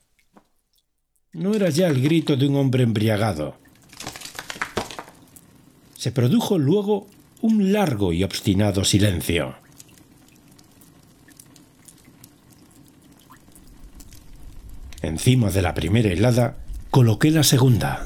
No 1.34 1.56
era 1.56 1.72
ya 1.72 1.88
el 1.88 2.04
grito 2.04 2.38
de 2.38 2.48
un 2.48 2.56
hombre 2.56 2.84
embriagado. 2.84 3.58
Se 5.98 6.12
produjo 6.12 6.60
luego 6.60 7.08
un 7.42 7.74
largo 7.74 8.14
y 8.14 8.24
obstinado 8.24 8.84
silencio. 8.84 9.56
Encima 15.02 15.50
de 15.50 15.62
la 15.62 15.74
primera 15.74 16.10
helada 16.10 16.58
coloqué 16.92 17.32
la 17.32 17.44
segunda, 17.44 18.06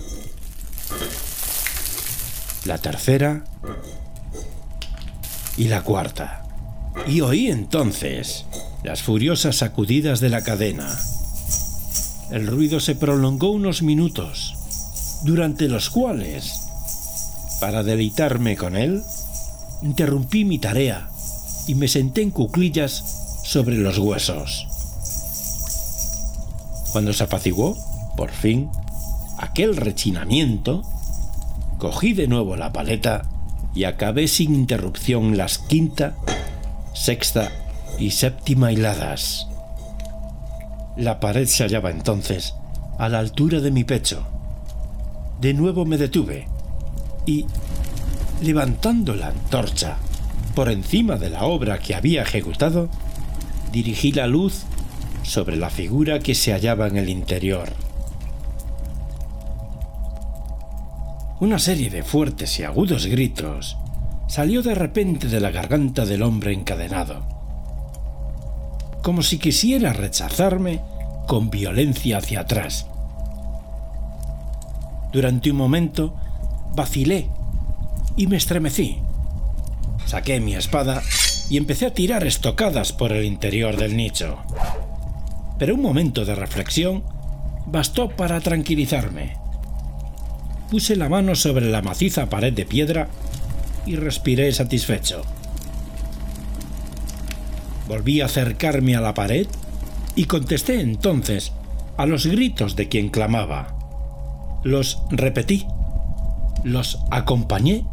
la 2.66 2.78
tercera 2.78 3.44
y 5.58 5.66
la 5.66 5.84
cuarta. 5.84 6.44
Y 7.06 7.20
oí 7.22 7.48
entonces 7.48 8.46
las 8.84 9.02
furiosas 9.02 9.58
sacudidas 9.58 10.22
de 10.22 10.30
la 10.30 10.44
cadena. 10.44 10.98
El 12.32 12.48
ruido 12.48 12.80
se 12.80 12.96
prolongó 12.96 13.52
unos 13.52 13.82
minutos, 13.82 14.56
durante 15.24 15.68
los 15.68 15.90
cuales, 15.90 16.62
para 17.60 17.84
deleitarme 17.84 18.56
con 18.56 18.78
él, 18.78 19.04
interrumpí 19.82 20.46
mi 20.46 20.60
tarea 20.60 21.10
y 21.68 21.76
me 21.76 21.88
senté 21.88 22.22
en 22.22 22.32
cuclillas 22.32 23.42
sobre 23.44 23.76
los 23.76 23.98
huesos. 23.98 24.68
Cuando 26.96 27.12
se 27.12 27.26
apaciguó, 27.26 27.76
por 28.16 28.32
fin, 28.32 28.70
aquel 29.38 29.76
rechinamiento, 29.76 30.82
cogí 31.78 32.14
de 32.14 32.30
nuevo 32.30 32.56
la 32.56 32.72
paleta 32.72 33.24
y 33.74 33.84
acabé 33.84 34.30
sin 34.30 34.56
interrupción 34.56 35.36
las 35.36 35.58
quinta, 35.58 36.16
sexta 36.94 37.52
y 38.00 38.12
séptima 38.12 38.72
hiladas. 38.72 39.50
La 40.96 41.20
pared 41.20 41.48
se 41.48 41.64
hallaba 41.64 41.92
entonces 41.92 42.56
a 42.98 43.10
la 43.10 43.20
altura 43.20 43.60
de 43.60 43.72
mi 43.72 43.84
pecho. 43.84 44.26
De 45.42 45.54
nuevo 45.54 45.84
me 45.84 45.98
detuve 45.98 46.48
y, 47.26 47.46
levantando 48.42 49.16
la 49.16 49.28
antorcha 49.28 49.98
por 50.56 50.72
encima 50.72 51.18
de 51.18 51.30
la 51.30 51.44
obra 51.44 51.78
que 51.78 51.94
había 51.94 52.22
ejecutado, 52.22 52.88
dirigí 53.74 54.14
la 54.14 54.28
luz 54.28 54.64
sobre 55.26 55.58
la 55.58 55.70
figura 55.70 56.20
que 56.20 56.36
se 56.36 56.54
hallaba 56.54 56.88
en 56.88 56.98
el 56.98 57.10
interior. 57.10 57.74
Una 61.40 61.60
serie 61.60 61.90
de 61.90 62.04
fuertes 62.04 62.60
y 62.60 62.64
agudos 62.64 63.08
gritos 63.08 63.78
salió 64.28 64.62
de 64.62 64.76
repente 64.76 65.28
de 65.28 65.40
la 65.40 65.52
garganta 65.52 66.06
del 66.06 66.24
hombre 66.24 66.54
encadenado, 66.54 67.26
como 69.02 69.22
si 69.22 69.38
quisiera 69.38 69.94
rechazarme 69.94 70.82
con 71.28 71.50
violencia 71.50 72.20
hacia 72.20 72.42
atrás. 72.42 72.88
Durante 75.12 75.52
un 75.52 75.58
momento 75.58 76.16
vacilé 76.76 77.30
y 78.16 78.28
me 78.28 78.38
estremecí. 78.38 79.00
Saqué 80.06 80.40
mi 80.40 80.56
espada 80.56 81.02
y 81.50 81.58
empecé 81.58 81.88
a 81.88 81.94
tirar 81.94 82.26
estocadas 82.26 82.94
por 82.94 83.12
el 83.12 83.26
interior 83.26 83.76
del 83.76 83.98
nicho 83.98 84.38
pero 85.58 85.76
un 85.76 85.82
momento 85.82 86.26
de 86.26 86.36
reflexión 86.36 87.04
bastó 87.66 88.10
para 88.10 88.40
tranquilizarme. 88.42 89.38
Puse 90.70 90.96
la 90.96 91.10
mano 91.10 91.36
sobre 91.36 91.70
la 91.70 91.82
maciza 91.82 92.30
pared 92.30 92.54
de 92.54 92.66
piedra 92.66 93.08
y 93.86 93.96
respiré 93.96 94.52
satisfecho. 94.52 95.22
Volví 97.88 98.22
a 98.22 98.26
acercarme 98.26 98.96
a 98.96 99.02
la 99.02 99.14
pared 99.14 99.48
y 100.16 100.26
contesté 100.26 100.82
entonces 100.82 101.54
a 101.98 102.06
los 102.06 102.26
gritos 102.26 102.76
de 102.76 102.90
quien 102.90 103.10
clamaba. 103.10 103.78
Los 104.64 105.04
repetí, 105.12 105.66
los 106.64 107.00
acompañé 107.12 107.86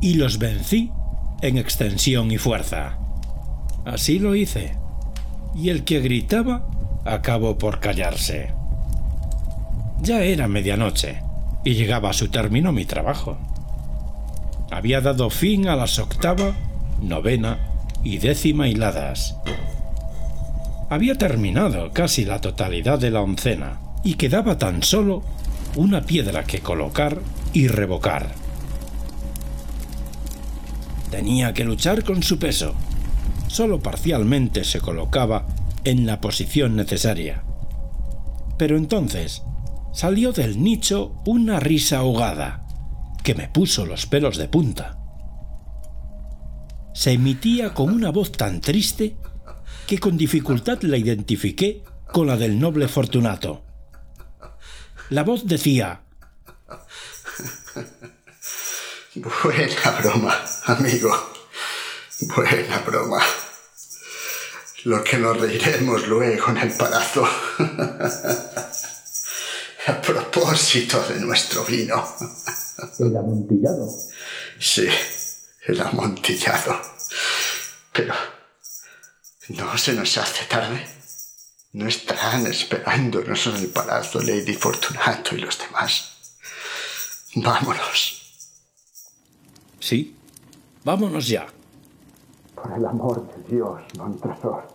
y 0.00 0.14
los 0.14 0.38
vencí 0.38 0.92
en 1.40 1.56
extensión 1.56 2.30
y 2.30 2.38
fuerza. 2.38 2.98
Así 3.86 4.18
lo 4.18 4.34
hice 4.34 4.76
y 5.58 5.70
el 5.70 5.84
que 5.84 6.00
gritaba 6.00 6.64
acabó 7.04 7.58
por 7.58 7.80
callarse. 7.80 8.54
Ya 10.00 10.22
era 10.22 10.46
medianoche 10.46 11.22
y 11.64 11.74
llegaba 11.74 12.10
a 12.10 12.12
su 12.12 12.28
término 12.28 12.72
mi 12.72 12.84
trabajo. 12.84 13.38
Había 14.70 15.00
dado 15.00 15.30
fin 15.30 15.66
a 15.68 15.74
las 15.74 15.98
octava, 15.98 16.54
novena 17.02 17.58
y 18.04 18.18
décima 18.18 18.68
hiladas. 18.68 19.36
Había 20.90 21.16
terminado 21.16 21.90
casi 21.92 22.24
la 22.24 22.40
totalidad 22.40 22.98
de 22.98 23.10
la 23.10 23.20
oncena 23.20 23.80
y 24.04 24.14
quedaba 24.14 24.58
tan 24.58 24.82
solo 24.82 25.22
una 25.74 26.02
piedra 26.02 26.44
que 26.44 26.60
colocar 26.60 27.18
y 27.52 27.66
revocar. 27.66 28.32
Tenía 31.10 31.52
que 31.52 31.64
luchar 31.64 32.04
con 32.04 32.22
su 32.22 32.38
peso 32.38 32.74
solo 33.48 33.80
parcialmente 33.80 34.64
se 34.64 34.80
colocaba 34.80 35.46
en 35.84 36.06
la 36.06 36.20
posición 36.20 36.76
necesaria. 36.76 37.42
Pero 38.58 38.76
entonces 38.76 39.42
salió 39.92 40.32
del 40.32 40.62
nicho 40.62 41.14
una 41.26 41.60
risa 41.60 41.98
ahogada 41.98 42.66
que 43.22 43.34
me 43.34 43.48
puso 43.48 43.86
los 43.86 44.06
pelos 44.06 44.36
de 44.36 44.48
punta. 44.48 44.98
Se 46.94 47.12
emitía 47.12 47.74
con 47.74 47.90
una 47.90 48.10
voz 48.10 48.32
tan 48.32 48.60
triste 48.60 49.16
que 49.86 49.98
con 49.98 50.16
dificultad 50.16 50.82
la 50.82 50.96
identifiqué 50.96 51.84
con 52.12 52.26
la 52.26 52.36
del 52.36 52.58
noble 52.58 52.88
Fortunato. 52.88 53.62
La 55.10 55.22
voz 55.22 55.46
decía... 55.46 56.00
Buena 59.14 60.00
broma, 60.00 60.34
amigo. 60.66 61.37
Buena 62.36 62.78
broma. 62.78 63.22
Lo 64.84 65.02
que 65.04 65.18
nos 65.18 65.38
reiremos 65.40 66.06
luego 66.06 66.48
en 66.50 66.56
el 66.58 66.76
palacio. 66.76 67.24
A 69.86 70.00
propósito 70.02 71.02
de 71.08 71.20
nuestro 71.20 71.64
vino. 71.64 72.16
El 72.98 73.16
amontillado. 73.16 73.88
Sí, 74.58 74.88
el 75.66 75.80
amontillado. 75.80 76.78
Pero, 77.92 78.14
¿No 79.48 79.78
se 79.78 79.94
nos 79.94 80.18
hace 80.18 80.44
tarde? 80.44 80.86
¿No 81.72 81.88
estarán 81.88 82.46
esperándonos 82.46 83.46
en 83.46 83.56
el 83.56 83.68
palacio 83.68 84.20
Lady 84.20 84.52
Fortunato 84.52 85.34
y 85.34 85.40
los 85.40 85.58
demás? 85.58 86.10
Vámonos. 87.34 88.22
Sí, 89.80 90.14
vámonos 90.84 91.28
ya. 91.28 91.46
Por 92.62 92.72
el 92.76 92.86
amor 92.86 93.28
de 93.34 93.56
Dios, 93.56 93.82
Montresor. 93.96 94.68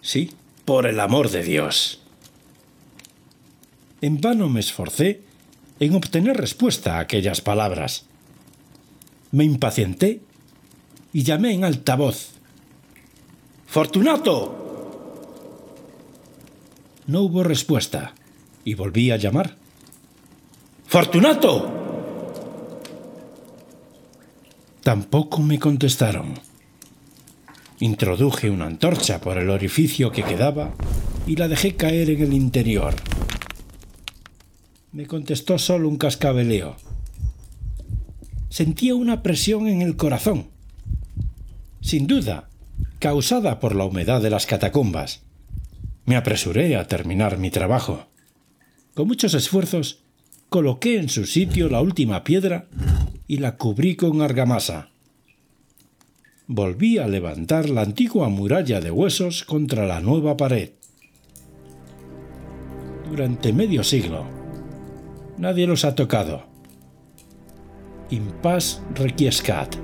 Sí, 0.00 0.32
por 0.64 0.86
el 0.86 1.00
amor 1.00 1.30
de 1.30 1.42
Dios. 1.42 2.00
En 4.00 4.20
vano 4.20 4.48
me 4.48 4.60
esforcé 4.60 5.22
en 5.80 5.94
obtener 5.94 6.36
respuesta 6.36 6.96
a 6.96 7.00
aquellas 7.00 7.40
palabras. 7.40 8.06
Me 9.32 9.44
impacienté 9.44 10.22
y 11.12 11.22
llamé 11.22 11.52
en 11.52 11.64
alta 11.64 11.96
voz. 11.96 12.32
¡Fortunato! 13.66 14.60
No 17.06 17.22
hubo 17.22 17.42
respuesta 17.42 18.14
y 18.64 18.74
volví 18.74 19.10
a 19.10 19.16
llamar. 19.16 19.56
¡Fortunato! 20.86 21.83
Tampoco 24.84 25.40
me 25.40 25.58
contestaron. 25.58 26.34
Introduje 27.80 28.50
una 28.50 28.66
antorcha 28.66 29.18
por 29.18 29.38
el 29.38 29.48
orificio 29.48 30.12
que 30.12 30.22
quedaba 30.22 30.74
y 31.26 31.36
la 31.36 31.48
dejé 31.48 31.74
caer 31.74 32.10
en 32.10 32.20
el 32.20 32.34
interior. 32.34 32.94
Me 34.92 35.06
contestó 35.06 35.58
solo 35.58 35.88
un 35.88 35.96
cascabeleo. 35.96 36.76
Sentía 38.50 38.94
una 38.94 39.22
presión 39.22 39.68
en 39.68 39.80
el 39.80 39.96
corazón. 39.96 40.48
Sin 41.80 42.06
duda, 42.06 42.50
causada 42.98 43.60
por 43.60 43.74
la 43.74 43.86
humedad 43.86 44.20
de 44.20 44.28
las 44.28 44.44
catacumbas. 44.44 45.22
Me 46.04 46.16
apresuré 46.16 46.76
a 46.76 46.86
terminar 46.86 47.38
mi 47.38 47.50
trabajo. 47.50 48.06
Con 48.92 49.08
muchos 49.08 49.32
esfuerzos, 49.32 50.00
coloqué 50.50 50.98
en 50.98 51.08
su 51.08 51.24
sitio 51.24 51.70
la 51.70 51.80
última 51.80 52.22
piedra 52.22 52.68
y 53.26 53.38
la 53.38 53.56
cubrí 53.56 53.96
con 53.96 54.22
argamasa. 54.22 54.88
Volví 56.46 56.98
a 56.98 57.08
levantar 57.08 57.70
la 57.70 57.82
antigua 57.82 58.28
muralla 58.28 58.80
de 58.80 58.90
huesos 58.90 59.44
contra 59.44 59.86
la 59.86 60.00
nueva 60.00 60.36
pared. 60.36 60.70
Durante 63.08 63.52
medio 63.52 63.82
siglo, 63.82 64.26
nadie 65.38 65.66
los 65.66 65.84
ha 65.84 65.94
tocado. 65.94 66.44
Impas 68.10 68.82
requiescat. 68.94 69.76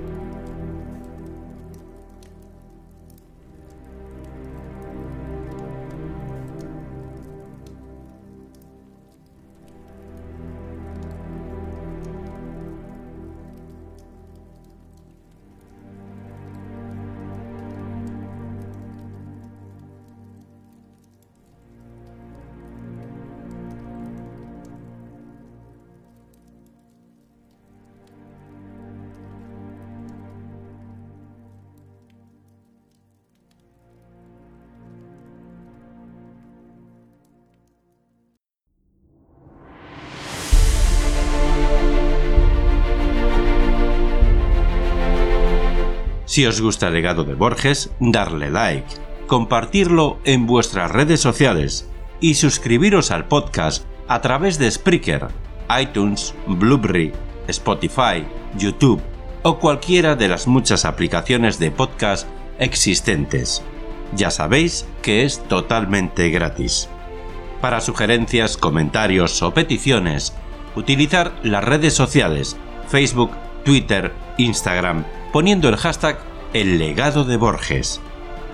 Si 46.31 46.45
os 46.45 46.61
gusta 46.61 46.87
el 46.87 46.93
legado 46.93 47.25
de 47.25 47.35
Borges, 47.35 47.91
darle 47.99 48.49
like, 48.49 48.87
compartirlo 49.27 50.17
en 50.23 50.47
vuestras 50.47 50.89
redes 50.89 51.19
sociales 51.19 51.89
y 52.21 52.35
suscribiros 52.35 53.11
al 53.11 53.27
podcast 53.27 53.83
a 54.07 54.21
través 54.21 54.57
de 54.57 54.71
Spreaker, 54.71 55.27
iTunes, 55.77 56.33
Blueberry, 56.47 57.11
Spotify, 57.49 58.25
YouTube 58.57 59.01
o 59.43 59.59
cualquiera 59.59 60.15
de 60.15 60.29
las 60.29 60.47
muchas 60.47 60.85
aplicaciones 60.85 61.59
de 61.59 61.69
podcast 61.69 62.29
existentes. 62.59 63.61
Ya 64.15 64.31
sabéis 64.31 64.87
que 65.01 65.25
es 65.25 65.45
totalmente 65.49 66.29
gratis. 66.29 66.87
Para 67.59 67.81
sugerencias, 67.81 68.55
comentarios 68.55 69.41
o 69.41 69.53
peticiones, 69.53 70.33
utilizar 70.77 71.33
las 71.43 71.65
redes 71.65 71.93
sociales 71.93 72.55
Facebook, 72.87 73.31
Twitter, 73.65 74.13
Instagram, 74.37 75.03
poniendo 75.31 75.69
el 75.69 75.77
hashtag 75.77 76.19
El 76.53 76.77
legado 76.77 77.23
de 77.23 77.37
Borges. 77.37 78.01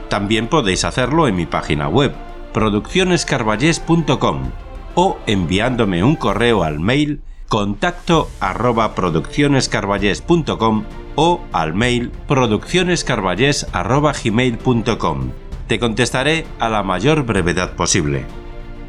También 0.10 0.48
podéis 0.48 0.86
hacerlo 0.86 1.28
en 1.28 1.36
mi 1.36 1.46
página 1.46 1.90
web, 1.90 2.13
produccionescarballés.com 2.54 4.52
o 4.96 5.18
enviándome 5.28 6.04
un 6.04 6.16
correo 6.16 6.63
al 6.63 6.80
mail 6.80 7.22
contacto 7.50 8.30
arroba 8.40 8.96
produccionescarballés.com 8.96 10.84
o 11.16 11.42
al 11.52 11.74
mail 11.74 12.12
produccionescarballés 12.28 13.68
arroba 13.74 14.13
gmail.com. 14.13 15.32
Te 15.68 15.80
contestaré 15.80 16.46
a 16.60 16.70
la 16.70 16.84
mayor 16.84 17.24
brevedad 17.24 17.76
posible. 17.76 18.26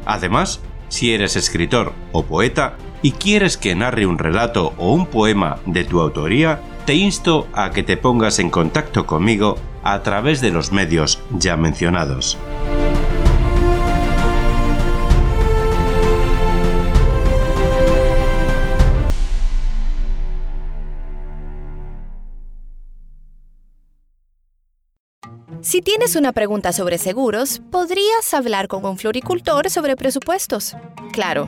Además, 0.05 0.61
si 0.87 1.13
eres 1.13 1.35
escritor 1.35 1.93
o 2.11 2.23
poeta 2.23 2.77
y 3.01 3.11
quieres 3.11 3.57
que 3.57 3.75
narre 3.75 4.05
un 4.05 4.17
relato 4.17 4.73
o 4.77 4.93
un 4.93 5.05
poema 5.05 5.59
de 5.65 5.83
tu 5.83 5.99
autoría, 5.99 6.59
te 6.85 6.95
insto 6.95 7.47
a 7.53 7.71
que 7.71 7.83
te 7.83 7.97
pongas 7.97 8.39
en 8.39 8.49
contacto 8.49 9.05
conmigo 9.05 9.57
a 9.83 10.01
través 10.03 10.41
de 10.41 10.51
los 10.51 10.71
medios 10.71 11.19
ya 11.31 11.55
mencionados. 11.55 12.37
Si 25.61 25.81
tienes 25.81 26.15
una 26.15 26.31
pregunta 26.31 26.71
sobre 26.71 26.97
seguros, 26.97 27.61
podrías 27.69 28.33
hablar 28.33 28.67
con 28.67 28.85
un 28.85 28.97
floricultor 28.97 29.69
sobre 29.69 29.97
presupuestos. 29.97 30.75
Claro, 31.11 31.47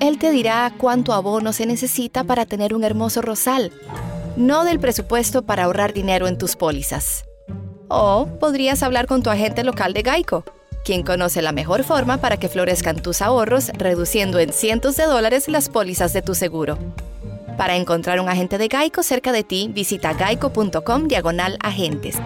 él 0.00 0.18
te 0.18 0.30
dirá 0.30 0.72
cuánto 0.76 1.12
abono 1.12 1.52
se 1.52 1.66
necesita 1.66 2.24
para 2.24 2.46
tener 2.46 2.74
un 2.74 2.84
hermoso 2.84 3.22
rosal 3.22 3.72
no 4.36 4.64
del 4.64 4.78
presupuesto 4.78 5.42
para 5.42 5.64
ahorrar 5.64 5.92
dinero 5.92 6.28
en 6.28 6.38
tus 6.38 6.56
pólizas. 6.56 7.24
O 7.88 8.28
podrías 8.38 8.82
hablar 8.82 9.06
con 9.06 9.22
tu 9.22 9.30
agente 9.30 9.64
local 9.64 9.92
de 9.92 10.02
Geico, 10.02 10.44
quien 10.84 11.02
conoce 11.02 11.42
la 11.42 11.52
mejor 11.52 11.84
forma 11.84 12.18
para 12.18 12.36
que 12.36 12.48
florezcan 12.48 13.02
tus 13.02 13.22
ahorros, 13.22 13.68
reduciendo 13.70 14.38
en 14.38 14.52
cientos 14.52 14.96
de 14.96 15.04
dólares 15.04 15.48
las 15.48 15.68
pólizas 15.68 16.12
de 16.12 16.22
tu 16.22 16.34
seguro. 16.34 16.78
Para 17.56 17.76
encontrar 17.76 18.20
un 18.20 18.28
agente 18.28 18.58
de 18.58 18.68
Geico 18.68 19.02
cerca 19.02 19.32
de 19.32 19.42
ti, 19.42 19.70
visita 19.72 20.14
geico.com 20.14 21.08
diagonal 21.08 21.56
agentes. 21.62 22.16